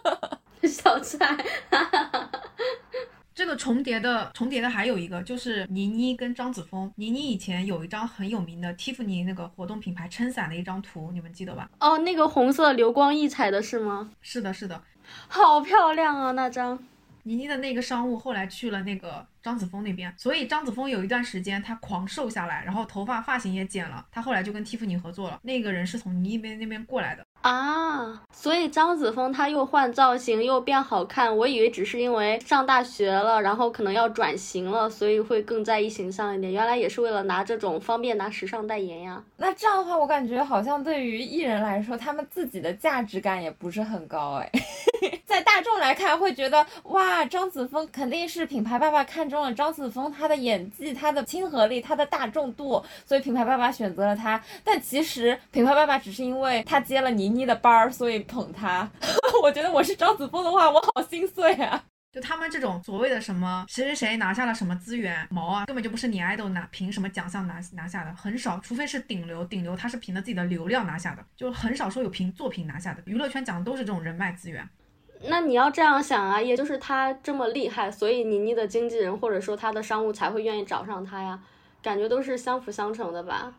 [0.66, 1.36] 小蔡。
[3.36, 6.90] 这个重叠的重叠的还有一个就是倪妮跟张子枫。
[6.96, 11.68] 倪妮以前有一张很有名的 Tiffany 那个活动品牌撑伞的一张图，你们记得吧？
[11.78, 14.10] 哦，那个红色流光溢彩的是吗？
[14.22, 14.82] 是的，是的，
[15.28, 16.82] 好漂亮啊那张。
[17.24, 24.06] 倪妮的那个商务后来去了那个张子枫那边，所以张子枫有一段时间他狂瘦下来，然后头发发型也剪了。
[24.10, 27.25] 他后来就跟 Tiffany 合作了，那个人是从倪妮那边过来的。
[27.42, 36.52] 啊，所以张子枫他又换造型又变好看，我以为只是因为上大学了，然后可能要转型了，所以会更在意形象一点。
[36.52, 39.22] 原来也是为了拿这种方便拿时尚代言呀。
[39.36, 44.50] 那这样的话，我感觉好像对于艺人来说，他们自己的价值感也不是很高哎。
[45.24, 54.42] 在大众来看，会觉得哇，张子枫肯定是品牌爸爸看中了张子枫他的演技、他的亲和力、他的大众度，所以品牌爸爸选择了他。
[54.64, 58.88] 但其实品牌爸爸只是因为他接了你倪妮的班儿，所以捧他。
[59.42, 61.82] 我觉得我是张子枫的话，我好心碎啊！
[62.12, 73.02] 就他们这种所谓的什么谁谁谁拿下了什么资源，毛啊，根本就不是你 idol 拿凭什么奖项拿拿下的，很少，除非是顶流，顶流他是凭着自己的流量拿下的，就很少说有凭作品拿下的。
[73.06, 74.66] 娱乐圈讲的都是这种人脉资源。
[75.28, 81.40] 那你要这样想啊，也就是他这么厉害，所以倪妮的经纪人或者说他的商务才会愿意找上他呀，
[81.82, 83.52] 感觉都是相辅相成的吧。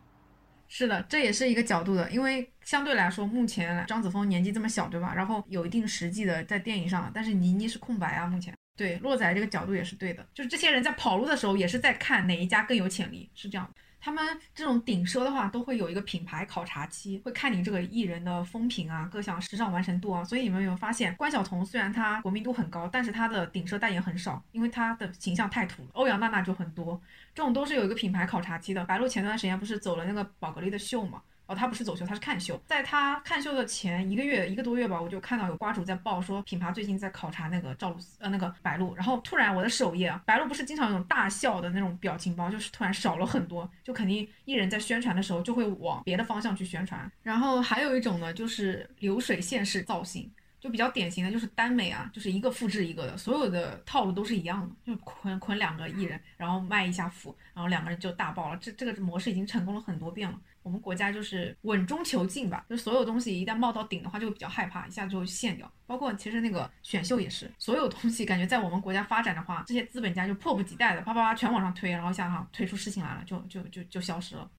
[0.68, 5.14] 是的，这也是一个角度的，因为相对来说，目前张子枫年纪这么小，对吧？
[5.14, 8.54] 然后有一定实际的在电影上，但是倪妮是空白啊，目前。
[8.76, 13.68] 对，洛仔这个角度也是对的，就是这些人在跑路的时候，也是在看哪一家更有潜力，是这样。
[14.00, 20.22] 他们这种顶奢的话，都会有一个品牌考察期，会看你这个艺人的风评啊，各项时尚完成度啊。
[20.24, 25.88] 所以你们有没有发现，关晓彤虽然她国民度很高，但是她的顶奢代言很少，因为她的形象太土了。
[25.92, 27.00] 欧阳娜娜就很多，
[27.34, 28.84] 这种都是有一个品牌考察期的。
[28.84, 31.22] 白鹿前段时间不是走了那个宝格丽的秀嘛？
[31.48, 32.60] 哦，他不是走秀，他是看秀。
[32.66, 38.94] 在他看秀的前一个月、一个多月吧，我就看到有瓜主在报说，品牌最近在考察那个赵露思，呃，那个白鹿。
[38.94, 47.10] 然后突然我的首页啊，白鹿不是经常有大笑的那种表情包，就是突然少了很多，就肯定艺人在宣传的时候就会往别的方向去宣传。
[47.22, 50.30] 然后还有一种呢，就是流水线式造型。
[50.60, 58.58] 就比较典型的就是耽美啊，就是一个复制一个的，所有的套路都是一样的，就捆捆两个艺人，然后卖一下腐，然后两个人就大爆了。
[58.60, 60.36] 这这个模式已经成功了很多遍了。
[60.62, 65.70] 我们国家就是稳中求进吧，就所有东西一旦冒到顶的话，就会比较害怕，一下就会陷掉。
[65.86, 74.50] 包括其实那个选秀也是，所有东西感觉在我们国家发展的话，这些资本家就迫不及待的啪啪啪全往上推，然后一下哈推出事情来了，就就就就消失了。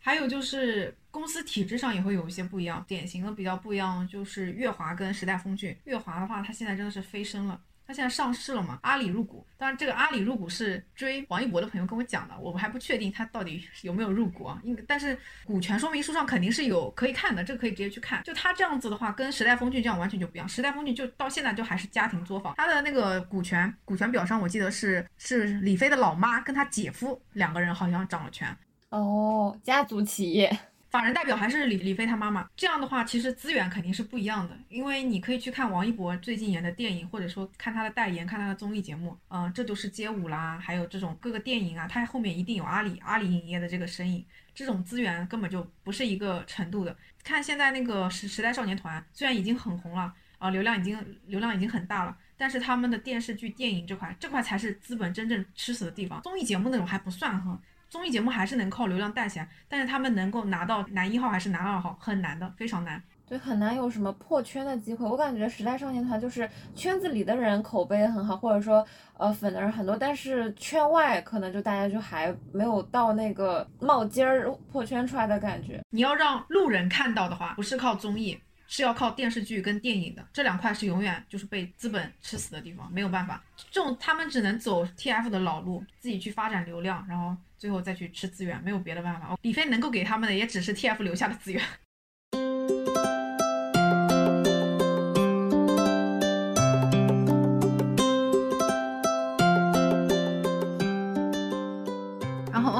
[0.00, 5.76] 还有就是公司体制上也会有一些不一样，典型的比较不一样就是乐华跟时代峰峻。
[5.84, 8.78] 乐华的话，它现在真的是飞升了，它现在上市了嘛？
[8.82, 14.60] 阿里入股，当然这个阿里入股是追王一博的朋友跟我讲的，我还不确定他到底有没有入股啊。
[14.64, 18.22] 应但是股权说明书上肯定是有可以看的，这个可以直接去看。
[18.24, 20.48] 就他这样子的话，跟时代峰峻这样完全就不一样。
[20.48, 28.48] 时代峰峻就到现在就还是家庭作坊，他的那个股权股权表上我记得是是李飞的老妈跟他姐夫两个人好像掌了权。
[28.88, 30.58] 哦，家族企业，
[30.96, 32.48] 法人代表还是李李飞他妈妈。
[32.56, 46.96] 这样的话，其实资源肯定是不一样的，因为你可以去看王一博最近演的电影，或者说看他的代言，看他的综艺节目，嗯，这就是街舞啦，还有这种各个电影啊，他后面一定有阿里阿里影业的这个身影，这种资源根本就不是一个程度的。
[47.22, 56.22] 看现在那个时时代少年团，虽然已经很红了啊，流量已经流量已经很大了，但是他们的电视剧、电影这块，这块才是资本真正吃死的地方。
[56.22, 57.60] 综艺节目那种还不算哈。
[57.88, 63.02] 综艺节目还是能靠流量带起来，但是他们能够拿到男一号还是男二号，很难的，非常难。
[63.28, 65.04] 对，很难有什么破圈的机会。
[65.04, 68.86] 我感觉时代少年团就是圈子里的人口碑很好，或者说
[69.18, 75.80] 呃粉的人很多，但是圈外可能就大家就还没有到那个冒尖儿破圈出来的感觉。
[75.90, 78.38] 你要让路人看到的话，不是靠综艺。
[78.68, 89.36] 是要靠电视剧跟电影的这两块是永远就是被资本吃死的地方，没有办法，这种他们只能走 TF 的老路，自己去发展流量，然后最后再去吃资源，没有别的办法。
[89.42, 91.62] 李飞能够给他们的也只是 TF 留下的资源。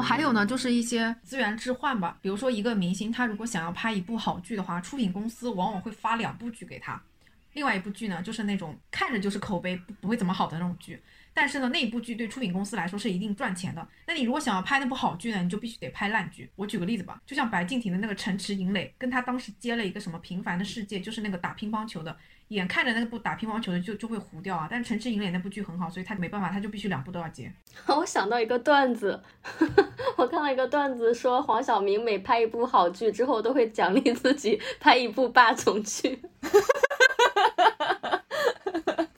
[0.07, 2.17] 还有呢，就是一些资源置换吧。
[2.21, 7.01] 比如说，一个明星他如果想要拍一部好剧的话，出品公司往往会发两部剧给他。
[7.57, 11.01] 另外一部剧呢，就是那种看着就是口碑不会怎么好的那种剧。
[11.33, 13.87] 但是呢，那一部剧对出品公司来说是一定赚钱的。
[14.07, 16.49] 那你如果想要拍那部好剧呢，你就必须得拍烂剧。
[16.55, 22.15] 我举个例子吧，就像白敬亭的那个《城池营垒》，跟他当时接了一个什么《平凡的世界》，就是那个打乒乓球的，
[22.47, 24.67] 眼看着那部打乒乓球的就就会糊掉啊。
[24.69, 27.51] 但是《城池营垒》那部剧很好，所以他没办法，他就必须两部都要接。
[27.85, 29.21] 我想到一个段子，
[30.17, 36.19] 我看到一个段子说，黄晓明每拍一部好剧之后，都会奖励自己拍一部霸总剧。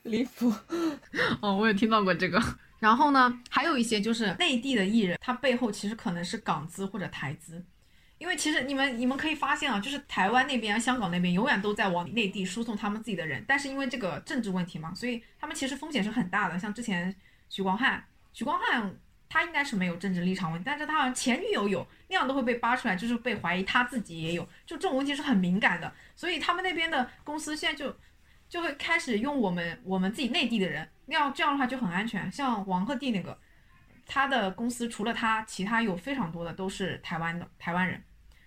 [0.09, 0.53] 离谱。
[1.41, 2.41] 哦，我也听到过这个。
[2.79, 7.61] 然后呢，还有一些就是内地的艺人，他背后其实可能是港资或者台资，
[8.17, 16.57] 因为其实你们你们可以发现啊，就是台湾那边、香港那边永远都在往内地输送他们自己的人，但是因为这个政治问题嘛，所以他们其实风险是很大的。
[16.57, 17.13] 像之前
[17.49, 27.93] 许光汉，许光汉他应该是没有政治立场问题，但是他好像前女友有，那样都会被扒出来，就是被怀疑他自己也有，就这种问题是很敏感的，所以他们那边的公司现在就。
[28.49, 32.29] 就会开始用我们我们自己内地的人，那样这样的话就很安全。
[32.31, 33.39] 像王鹤棣那个，
[34.07, 38.03] 他的公司除了他，其他有非常多的都是台湾的台湾人，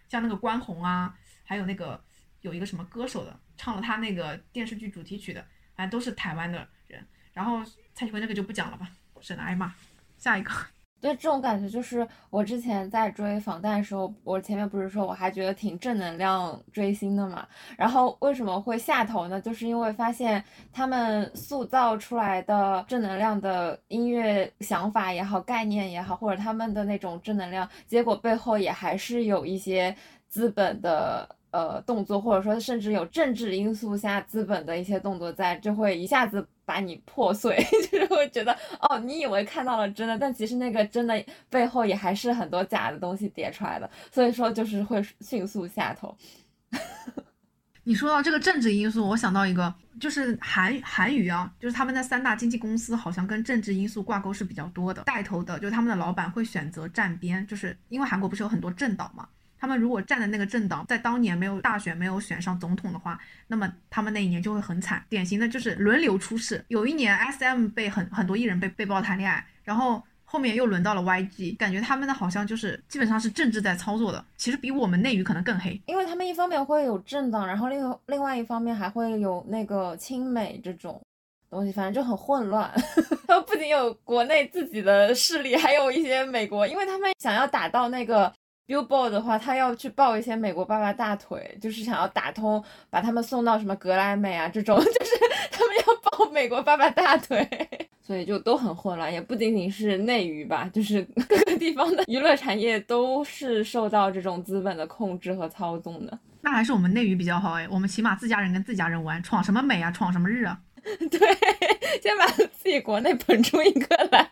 [0.08, 2.02] 像那个关宏啊，还有那个
[2.40, 5.40] 有一个什么歌手的，唱了他那个电视剧主题曲的，
[5.76, 7.06] 反正都是台湾的人。
[7.32, 7.62] 然后
[7.94, 9.72] 蔡徐坤那个就不讲了吧，省得挨骂。
[10.18, 10.50] 下一个。
[11.02, 17.44] 对这种感觉，就是我之前在追防弹的时候，我前面不是说我还觉得挺正能量追星的嘛。
[17.76, 19.40] 然后为什么会下头呢？
[19.40, 29.94] 就是因为发现他们塑造出来的正能量的音乐想法也好，概念也好，或者他们的那种正能量，结果背后也还是有一些
[30.28, 31.28] 资本的。
[31.52, 37.56] 呃，动作或者说甚至有政治因素下资本的一些动作在，就会一下子把你破碎，
[37.92, 46.16] 就是会觉得哦，你以为看到了真的，但其实那个真的背后也还是很多假的东西叠出来的，所以说就是会迅速下头。
[47.84, 55.02] 你说到这个政治因素，我想到一个，就是韩韩语啊，就是他们那三大经纪公司好像跟政治因素挂钩是比较多的。
[55.02, 59.28] 带头的就他们的老板会选择站边，就是因为韩国不是有很多政党嘛，
[59.62, 65.00] 他们如果站的那个政党在当年没有大选没有选上总统的话，那么他们那一年就会很惨。
[65.08, 70.02] 典型的就是轮流出事，有一年 S M 被很很多艺人被被曝谈恋爱，然后。
[70.24, 80.98] 后面又轮到了 YG，感觉他们的好像就是基本上是政治在操作的，其实比我们内娱可能更黑，因为他们一方面会有政党，然后另另外一方面还会有那个亲美这种
[81.50, 82.72] 东西，反正就很混乱。
[83.26, 88.32] 他 们不仅有国内自己的势力，还有一些美国，因为他们想要打到那个
[88.72, 95.10] Billboard 的话，他要去抱一些美国爸爸大腿，就是想要打通，把他们送到什么格莱美啊这种， 就是
[95.50, 97.46] 他们要抱美国爸爸大腿。
[98.00, 106.18] 所以就都很混乱，也不仅仅是内娱吧，就是各个地方的娱乐产业都是受到这种资本的控制和操纵的。
[106.40, 110.58] 那还是我们内娱比较好哎，我们起码自家人跟自家人玩，闯什么美啊，闯什么日啊？
[110.82, 111.20] 对，
[112.02, 114.28] 先把自己国内捧出一个来。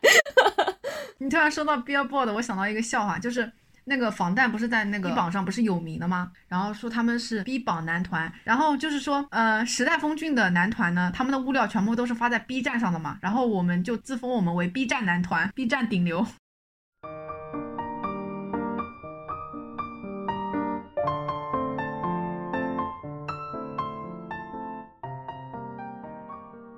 [1.19, 3.53] 你突然说到 Billboard，我想到一个笑话，就是。
[3.91, 6.31] 那个防弹不是在那个 B 榜上不是有名的吗？
[6.47, 16.25] 然后说他们是 B 榜男团，然后就是说，呃，时代峰峻的男团呢，他们的物料全部都是发在 B 站上的嘛，然后我们就自封我们为 B 站男团，B 站顶流。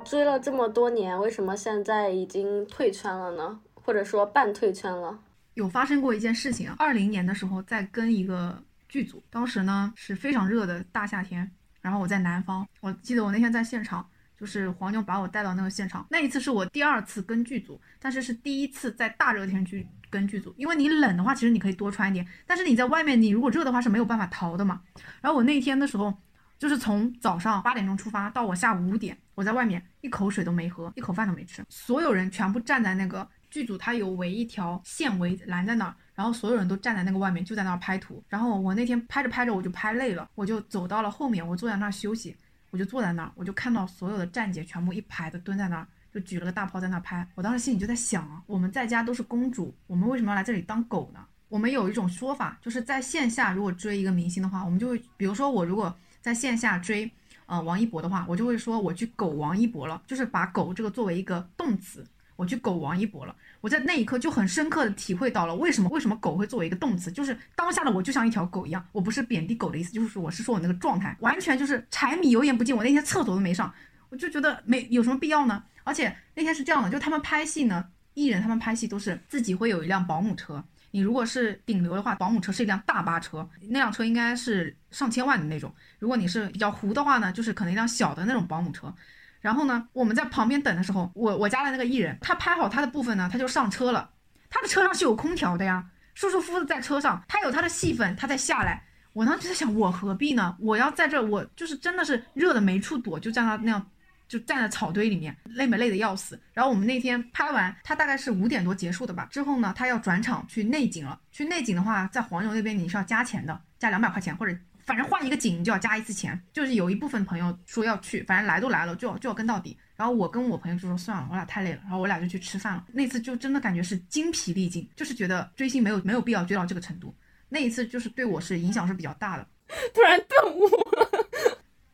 [0.02, 3.60] 追了这么多年，为什么现在已经退圈了呢？
[3.74, 5.18] 或者说半退圈了？
[5.55, 11.50] 有发生过一件事情啊，二零年的时候在跟一个剧组，当时呢是非常热的大夏天，
[11.80, 14.07] 然后我在南方，我记得我那天在现场，
[14.38, 24.80] 就是黄牛把我带到那个现场，那一次是我第二次跟剧组，但是是第一次在大热天去跟剧组，因为你冷的话，其实你可以多穿一点，但是你在外面，你如果热的话是没有办法逃的嘛。
[25.20, 26.12] 然后我那天的时候，
[26.59, 33.28] 就是从早上八点钟出发到我下午五点，我在外面一口水都没喝，一口饭都没吃，所有人全部站在那个。
[33.53, 38.24] 剧组他有围一条线围拦在那儿，然后所有人都站在那个外面，就在那儿拍图。
[38.26, 42.34] 然后我那天拍着拍着我就拍累了，我就走到了后面，我坐在那儿休息，
[42.70, 47.28] 我就坐在那儿，我就看到所有的站姐全部一排的蹲在那儿，就举了个大炮在那儿拍。
[47.34, 51.20] 我当时心里就在想啊，我们在家都是公主，我们为什么要来这里当狗呢？
[51.50, 57.12] 我们有一种说法，就是在线下如果追一个明星的话，我们就会，比如说我如果在线下追，
[57.44, 62.07] 呃，王一博的话，我就会说我去狗王一博了，就是把狗这个作为一个动词。
[62.36, 73.72] 我去狗王一博了，我在那一刻就很深刻的体会到了为什么为什么狗会作为一个动词，就是当下的我就像一条狗一样，我不是贬低狗的意思，就是我是说我那个状态完全就是柴米油盐不进，我那天厕所都没上，
[74.08, 75.62] 我就觉得没有什么必要呢。
[75.84, 88.94] 而且那天是这样的，就他们拍戏呢，艺人他们拍戏都是自己会有一辆保姆车，你如果是顶流的话，保姆车是一辆大巴车，那辆车应该是上千万的那种，如果你是比较糊的话呢，就是可能一辆小的那种保姆车。
[89.43, 94.09] 然后呢，我们在旁边等的时候，我我家的那个艺人，他拍好他的部分呢，他就上车了。
[94.49, 95.84] 他的车上是有空调的呀，
[96.14, 98.82] 舒舒服服的在车上，他有他的戏份，他再下来。
[99.12, 100.57] 我当时在想，我何必呢？
[100.61, 103.86] 我要在这，我就是真的是热的没处躲，就站到那样，
[104.28, 106.40] 就站在草堆里面，累没累的要死。
[106.53, 109.26] 然后我们那天拍完，他大概是五点多结束的吧。
[109.30, 111.18] 之后呢，他要转场去内景了。
[111.32, 114.57] 去内景的话，在黄牛那边你是要加钱的，加两百块钱或者。
[114.93, 119.74] 反正换一个景就要加一次钱，就是有一部分朋友说要去，反正来都来了，就要就要跟到底。
[119.97, 122.84] 然后我跟我朋友就说算了，我俩太累了，然后我俩就去吃饭了。
[122.93, 127.14] 那次就真的感觉是精疲力尽，就是觉得追星没有没有必要追到这个程度。
[127.49, 129.49] 那一次就是对我是影响是比较大的，
[129.95, 130.68] 突然顿悟。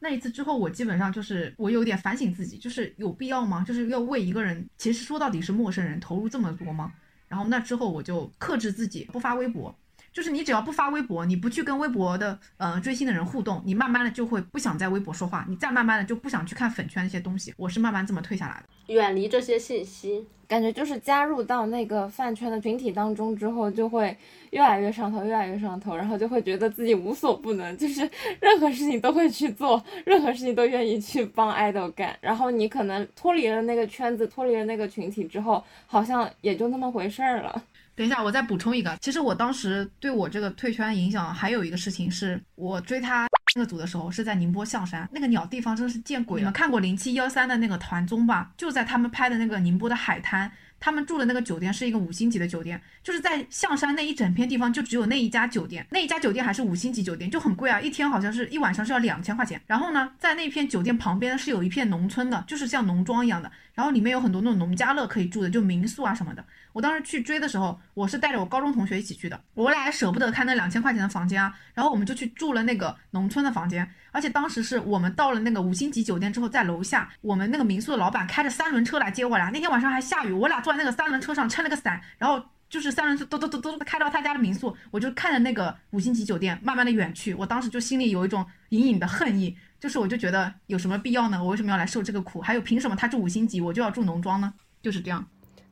[0.00, 3.64] 那一次之后，我基本上就是我有点反省自己，就是有必要吗？
[3.64, 6.92] 就是要为一个人，其实说到底是陌生人，投入这么多吗？
[7.28, 9.72] 然后那之后我就克制自己，不发微博。
[10.18, 17.54] 就是你只要不发微博，你不去跟微博的呃追星的人互动，你慢慢的就会不想在微博说话，你再慢慢的就不想去看粉圈那些东西。
[17.56, 24.18] 我是慢慢这么退下来的，远离这些信息，感觉就是加入到那个饭圈的群体当中之后，就会
[24.50, 28.00] 越来越上头，越来越上头，然后就会觉得自己无所不能，就是
[28.42, 32.12] 任何事情都会去做，任何事情都愿意去帮爱豆干。
[32.20, 37.62] 然后你可能脱离了那个圈子，脱离了那个群体之后，好像也就那么回事儿了。
[37.98, 38.96] 等一下，我再补充一个。
[39.00, 43.26] 其实我当时对我这个退圈影响还有一个事情，是我追他
[43.56, 46.52] 那个组的时候是在宁波象山，那个鸟地方真的是见鬼了。
[46.52, 48.52] 看过零七幺三的那个团综吧？
[48.56, 50.48] 就在他们拍的那个宁波的海滩，
[50.80, 59.60] 他们住的那个酒店是一个五星级的酒店，就是在象山那一整片地方就只有那一家酒店，那一家酒店还是五星级酒店，就很贵啊，一天好像是一晚上是要两千块钱。
[59.66, 66.44] 然后呢，在那片酒店旁边是有一片农村的，就是像农庄一样的，然后里面有很多那种农家乐可以住的，就民宿啊什么的。
[66.72, 73.88] 我当时去追的时候，我是带着我高中同学一起去的，我俩还舍不得开那两千块钱的房间啊，然后我们就去住了那个农村的房间，
[74.18, 91.40] 而且当时是我们到了那个五星级酒店之后，在楼下，我们那个民宿的老板开着三轮车来接我俩，那天晚上还下雨，我俩坐在那个三轮车上撑了个伞，然后就是三轮车嘟嘟嘟嘟开到他家的民宿，我就看着那个五星级酒店慢慢的远去，我当时就心里有一种隐隐的恨意，就是我就觉得有什么必要呢？
[91.40, 92.40] 我为什么要来受这个苦？
[92.40, 94.52] 还有凭什么他住五星级，我就要住农庄呢？
[94.82, 95.24] 就是这样。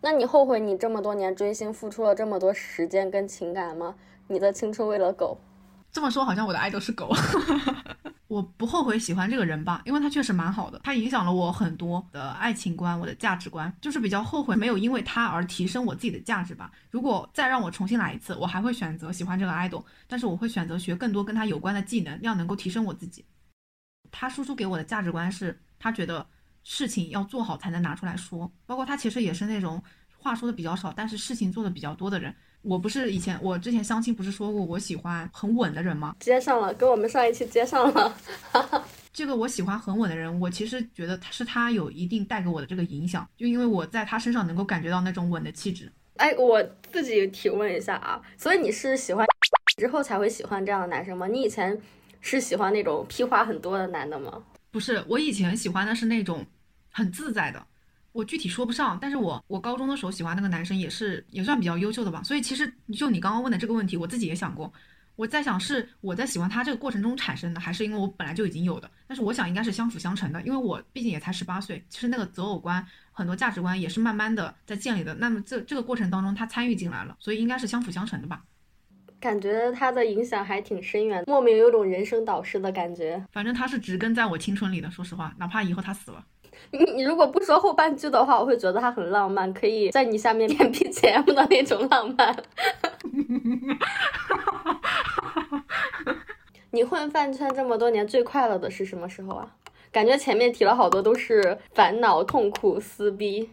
[0.03, 3.97] 那你后悔你这么多年追星付出了这么多时间跟情感吗？
[4.29, 5.37] 你的青春为了狗？
[5.91, 7.11] 这么说好像我的爱豆是狗。
[8.29, 16.71] 我不后悔喜欢这个人吧，因为他确实蛮好的，他影响了我很多的爱情观，我的价值观，就是比较后悔没有因为他而提升我自己的价值吧。
[16.91, 23.25] 如果再让我重新来一次，我还会选择喜欢这个爱豆，但是我会选择学更多跟他有关的技能，那样能够提升我自己。
[24.11, 26.27] 他输出给我的价值观是，他觉得。
[26.69, 29.81] 事情要做好才能拿出来说，包括他其实也是那种
[30.19, 32.35] 话说的比较少，但是事情做的比较多的人。
[32.67, 36.17] 我不是以前我之前相亲不是说过我喜欢很稳的人吗？
[36.19, 38.17] 接上了，跟我们上一期接上了。
[39.13, 45.91] 这个我喜欢很稳的人，我其实觉得他是他有一定带给我的这个影响，就因为我在他身上能够感觉到那种稳的气质。
[46.17, 46.61] 哎，我
[46.93, 49.25] 自己提问一下啊，所以你是喜欢
[49.79, 51.29] 之后才会喜欢这样的男生吗？
[51.29, 51.81] 你以前
[52.21, 54.43] 是喜欢那种屁话很多的男的吗？
[54.73, 56.45] 不是，我以前喜欢的是那种。
[56.91, 57.63] 很自在的，
[58.17, 64.73] 我具体说不上，但是我我高中的时候喜欢那个男生也是也算比较优秀的吧，所以其实就你刚刚问的这个问题，我自己也想过，
[65.17, 68.91] 我在想是我在喜欢他这个过程中产生的，还是因为我本来就已经有的？
[69.07, 78.43] 但是我想应该是相辅相成的，因为我毕竟也才十八岁，其实那个择偶观很多价值观也是慢慢的在建立的，那么这这个过程当中他参与进来了，所以应该是相辅相成的吧。
[79.19, 83.23] 感觉他的影响还挺深远，莫名有种人生导师的感觉。
[83.33, 86.25] 反正他是植根在我青春里的，说实话，哪怕以后他死了。
[86.73, 92.37] 你你如果不说后半句的话，我会觉得他很浪漫，可以在你下面点 BGM 的那种浪漫。
[96.71, 99.55] 你混饭圈这么多年，最快乐的是什么时候啊？
[99.93, 103.49] 感觉前面提了好多都是烦恼、痛苦、撕逼。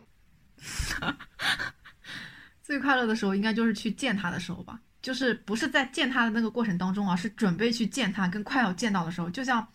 [2.62, 9.66] 最快乐的时候应该就是去见他的时候吧，就是不是在见他的那个过程当中啊，是准备去见他跟快要见到的时候，就像。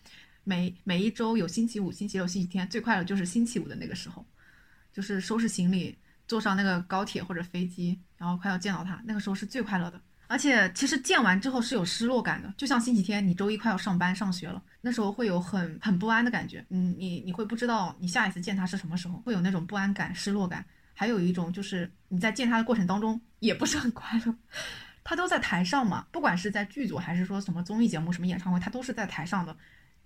[0.49, 4.25] 每每一周有星期五、星期六、星期天，最快乐就是星期五的那个时候，
[4.91, 5.95] 就是收拾行李，
[6.27, 10.01] 坐上那个高铁或者飞机，然后快要见到他，那个时候是最快乐的。
[10.25, 16.65] 而且其实见完之后是有失落感的，就像星期天你周一快要上班上学了，那时候会有很很不安的感觉。
[16.69, 20.65] 嗯，你你会不知道你下一次见他是什么时候，会有那种不安感、失落感。
[20.95, 24.35] 还有一种就是你在见他的过程当中也不是很快乐，
[25.03, 29.55] 他都在台上嘛，不管是在剧组还是说什么综艺节目、什么演唱会，他都是在台上的。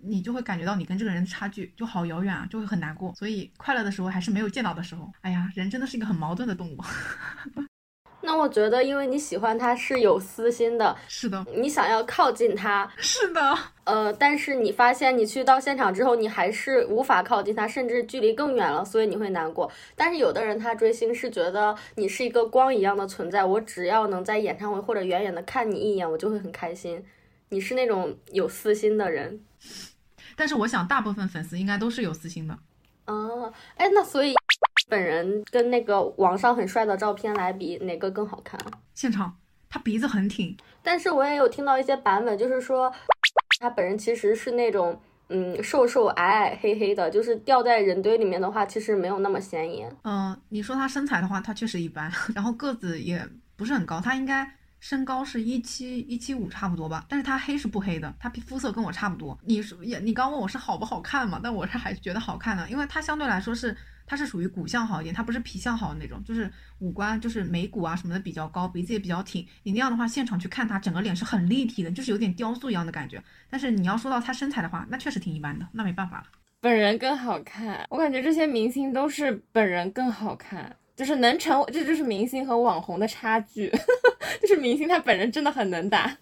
[0.06, 3.12] 你就会感觉到你跟这个人差距就好遥远啊，就会很难过。
[3.14, 5.10] 所以快乐的时候还是没有见到的时候。
[5.22, 6.78] 哎呀，人真的是一个很矛盾的动物。
[8.26, 19.70] 那我觉得，因为你喜欢他是有私心的，是的，你想要靠近他，是的，呃，但是你发现你去到现场之后，你还是无法靠近他，甚至距离更远了，所以你会难过。
[19.94, 27.04] 但是有的人他追星是觉得你是一个光一样的存在，我只要能在演唱会或者远远的看你一眼，我就会很开心。
[27.50, 29.38] 你是那种有私心的人。
[30.36, 32.58] 但是我想，大部分粉丝应该都是有私心的。
[33.06, 34.34] 哦，哎，那所以
[34.88, 38.58] 本人跟那个网上很帅的照片来比，哪个更好看？
[38.94, 39.36] 现场，
[39.68, 40.56] 他鼻子很挺。
[40.82, 42.92] 但是我也有听到一些版本，就是说
[43.60, 49.94] 他本人其实是那种，嗯，瘦瘦矮矮黑黑的，就是掉在人堆里面的话，其实没有那么显眼。
[50.04, 53.26] 嗯，你说他身材的话，他确实一般， 然后个子也
[53.56, 54.50] 不是很高，他应该。
[54.84, 59.38] 身高是一七一七五差不多吧，但是他黑是不黑的，他皮肤色跟我差不多。
[59.46, 61.40] 你说也，你刚问我是好不好看嘛？
[61.42, 63.74] 但我是还是觉得好看的，因为他相对来说是，
[64.06, 69.46] 他是属于骨相好一点，他不是皮相好的那种，就是五官就是眉骨啊什么的比较高，鼻子也比较挺。
[69.62, 73.24] 你那样的话，现场去看他，整个脸是很立体的，就是有点雕塑一样的感觉。
[73.48, 76.24] 但是你要说到他身材的话，那确实挺一般的，那没办法了。
[76.60, 80.76] 本人更好看，我感觉这些明星都是本人更好看。
[80.96, 83.70] 就是能成，这就是明星和网红的差距。
[84.40, 86.16] 就是明星他本人真的很能打。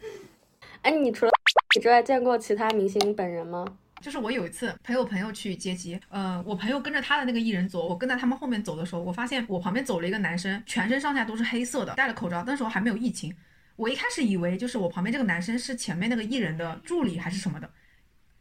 [0.83, 1.33] 哎，你除了
[1.75, 3.65] 你之外，见过其他明星本人吗？
[4.01, 12.43] 就是我有一次陪我朋友去接机，呃，我朋友跟着他的那个艺人走，我跟在他们后面走的时候，我发现我旁边走了一个男生，全身上下都是黑色的，戴了口罩。
[12.45, 13.33] 那时候还没有疫情，
[13.77, 17.71] 我一开始以为就是我旁边这个男生是前面那个艺人的助理还是什么的，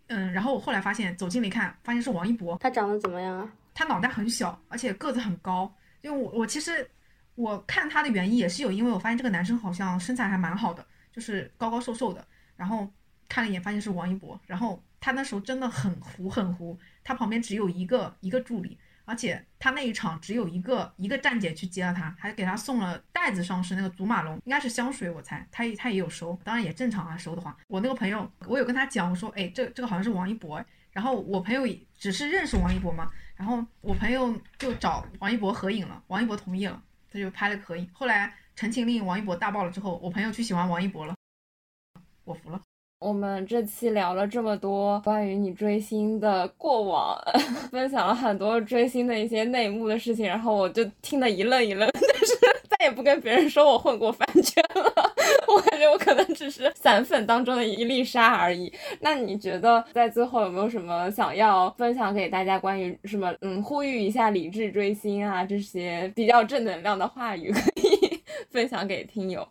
[0.08, 2.58] 嗯，然后我后来发现走近了一看，发现是王一博。
[2.60, 3.52] 他长得怎么样啊？
[3.76, 5.72] 他脑袋很小，而且个子很高。
[6.02, 6.89] 因为我我其实
[7.36, 12.26] 我看他的原因也是有，因为我发现这个男生好像身材还蛮好的，就是高高瘦瘦的，
[12.56, 12.91] 然后
[13.28, 18.78] 看了一眼发现是王一博，然后他那时候真的很糊很糊，他旁边只有一个一个助理。
[19.04, 27.58] 而且他那一场只有一个一个站姐去接了他，还给他送了袋子上是那个祖马龙，应该是香水，我猜他他也有收，当然也正常啊，收的话。
[27.68, 31.64] 我那个朋友，我有跟他讲，我说，哎，这这个好像是王一博，然后我朋友
[31.97, 33.12] 只是认识王一博嘛，
[33.42, 36.80] 然后我朋友就找王一博合影了，王一博同意了，
[37.12, 37.89] 他就拍了个合影。
[37.92, 41.16] 后来陈情令王一博大爆了之后，我朋友去喜欢王一博了，
[42.24, 42.62] 我服了。
[43.00, 47.20] 我们这期聊了这么多关于你追星的过往，
[47.72, 52.38] 分享了很多追星的一些内幕的事情，然后我就听得一愣一愣， 但是
[52.70, 55.11] 再也不跟别人说我混过饭圈了。
[55.48, 58.72] 我感觉我可能只是散粉当中的一粒沙而已。
[59.00, 69.48] 那你觉得在最后有没有什么想要分享给大家关于什么嗯呼吁一下理智追星啊这些比较正能量的话语可以 分享给听友？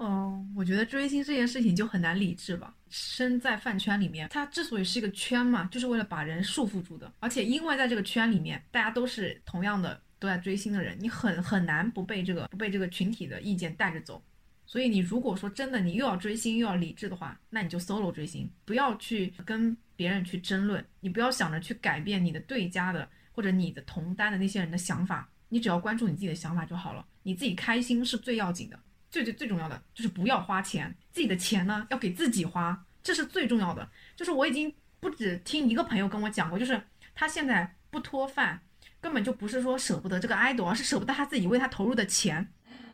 [0.00, 2.72] 嗯，我觉得追星这件事情就很难理智吧。
[2.88, 7.10] 身在饭圈里面，它之所以是一个圈嘛，就是为了把人束缚住的。
[7.18, 14.22] 而且因为在这个圈里面，大家都是同样的都在追星的人，你很很难不被这个不被这个群体的意见带着走。
[14.68, 28.78] 所以你如果说真的你又要追星又要理智的话，那你就 solo 追星，不要去跟别人去争论，你不要想着去改变你的对家的或者你的同单的那些人的想法，你只要关注你自己的想法就好了，你自己开心是最要紧的。
[29.10, 33.88] 最最最重要的就是不要花钱，自己的钱呢要给自己花，这是最重要的。
[34.14, 36.78] 就是我已经不止听一个朋友跟我讲过，就是
[37.14, 38.60] 他现在不脱饭，
[39.00, 42.46] 根本就不是说舍不得这个 idol，而是舍不得他自己为他投入的钱。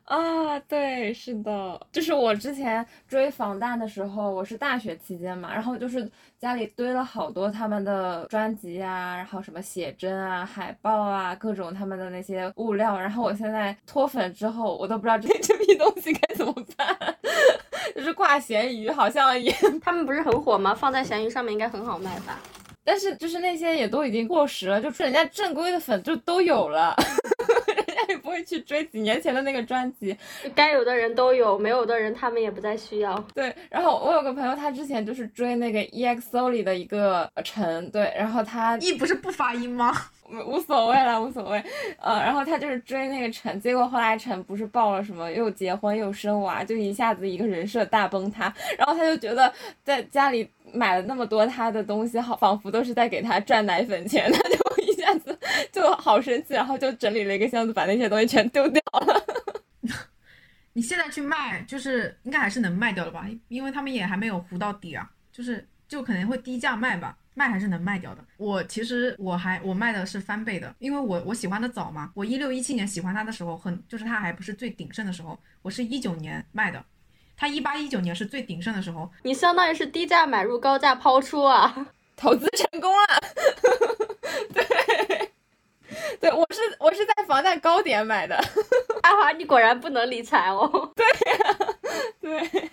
[0.05, 16.96] 啊，对，是的，就是我之前追防弹的时候，我是大学期间嘛，然后就是家里堆了好多他们的专辑啊，然后什么写真啊、海报啊，各种他们的那些物料，然后我现在脱粉之后，我都不知道这 这批东西该怎么办，
[17.96, 19.50] 就是挂咸鱼好像也，
[19.80, 20.74] 他们不是很火吗？
[20.74, 22.38] 放在咸鱼上面应该很好卖吧？
[22.86, 26.94] 但是就是那些也都已经过时了，就是人家正规的粉就都有了。
[28.09, 30.16] 也不会去追几年前的那个专辑，
[30.55, 33.18] 该有的人都有，没有的人他们也不再需要。
[33.34, 39.92] 对，然后我有个朋友，他之前就是追那个 EXO 里的一个陈，对，然后他 E 不是不发音吗？
[40.46, 41.62] 无所谓了，无所谓。
[41.98, 49.52] 呃，然后他就是追那个陈，结果后来陈不是爆了什么又结婚又生娃，就一下子一个人设大崩塌，然后他就觉得
[49.82, 54.64] 在家里买了那么多他的东西，好仿佛都是在给他赚奶粉钱，他就。
[55.05, 55.38] 一下子
[55.70, 59.24] 就好生气，然后就整理了一个箱子，把那些东西全丢掉了。
[60.72, 63.26] 你现在去卖，就是应该还是能卖掉的吧？
[63.48, 68.24] 因为他们也还没有糊到底啊，就是就可能会低价卖吧，卖还是能卖掉的。
[68.38, 76.84] 我其实我还我卖的是翻倍的，因为我我喜欢的早嘛，我一六一七年喜欢他的时候，很就是他还不是最鼎盛的时候，我是一九年卖的，
[77.36, 81.86] 他一八一九年是最鼎盛的时候，你相当于是低价买入，高价抛出啊，
[82.16, 82.98] 投资成功了。
[84.53, 85.30] 对，
[86.20, 88.37] 对我是我是在防弹高点买的。
[89.03, 90.93] 阿华，你果然不能理财哦。
[90.95, 91.49] 对呀，
[92.20, 92.70] 对。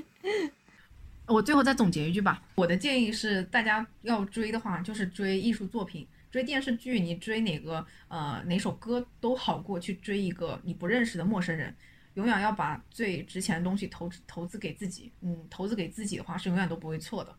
[1.28, 11.74] 我最后再总结一句吧，我的建议是，大家要追的话，就是追艺术作品，追电视剧，你追哪个呃哪首歌都好过去追一个你不认识的陌生人。
[12.16, 17.34] 永远要把最值钱的东西投投资给自己，嗯，投资给自己的话是永远都不会错的。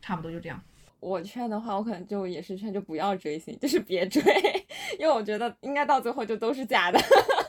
[0.00, 0.62] 差不多就这样。
[1.04, 4.22] 我劝的话，我可能就也是劝，就不要追星，就是别追，
[4.98, 6.98] 因为我觉得应该到最后就都是假的。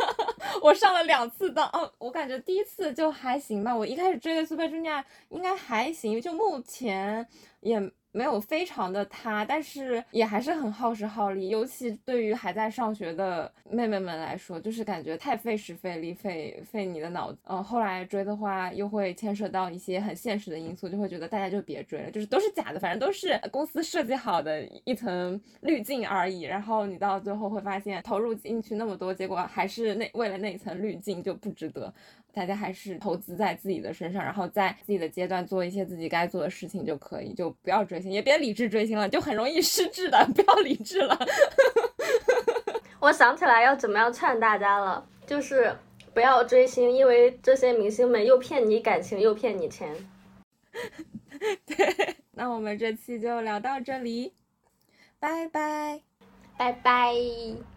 [0.62, 3.76] 我上了两次当，哦，我感觉第一次就还行吧。
[3.76, 7.26] 我一开始追的 Super Junior 应该还行，就目前
[7.62, 7.91] 也。
[8.16, 17.38] 没有非常的塌，但是也还是很耗时耗力，尤其对于还在上学的妹妹们来说，就是感觉太费时费力，费费你的脑子。
[17.43, 26.43] 嗯，后来追的话，又会牵涉到一些很现实的因素，就会觉得大家就别追了，就是都是假的，反正都是公司设计好的一层滤镜而已。
[26.43, 31.93] 然后你到最后会发现，投入进去那么多，结果还是那为了那一层滤镜就不值得。
[32.36, 41.17] 大家还是投资在自己的身上，然后在自己的阶段做一些自己该做的事情就可以，就不要追星，也别理智追星了，就很容易失智的， 不要理智了。
[42.99, 45.73] 我想起来要怎么样劝大家了，就是
[46.13, 49.95] 不要追星，因为这些明星们又骗你感情，又骗你钱。
[51.65, 54.33] 对，那我们这期就聊到这里，
[55.19, 56.01] 拜拜，
[56.57, 57.74] 拜拜。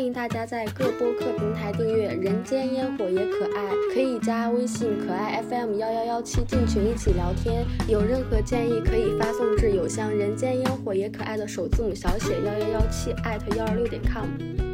[0.00, 7.66] 欢迎大家在各播客平台订阅《人间烟火也可爱》，可以加微信可爱 FM 幺幺幺七进群一起聊天。
[7.86, 14.69] 有任何建议可以发送至邮箱人间烟火也可爱的首字母小写幺幺幺七艾特幺二六点 com。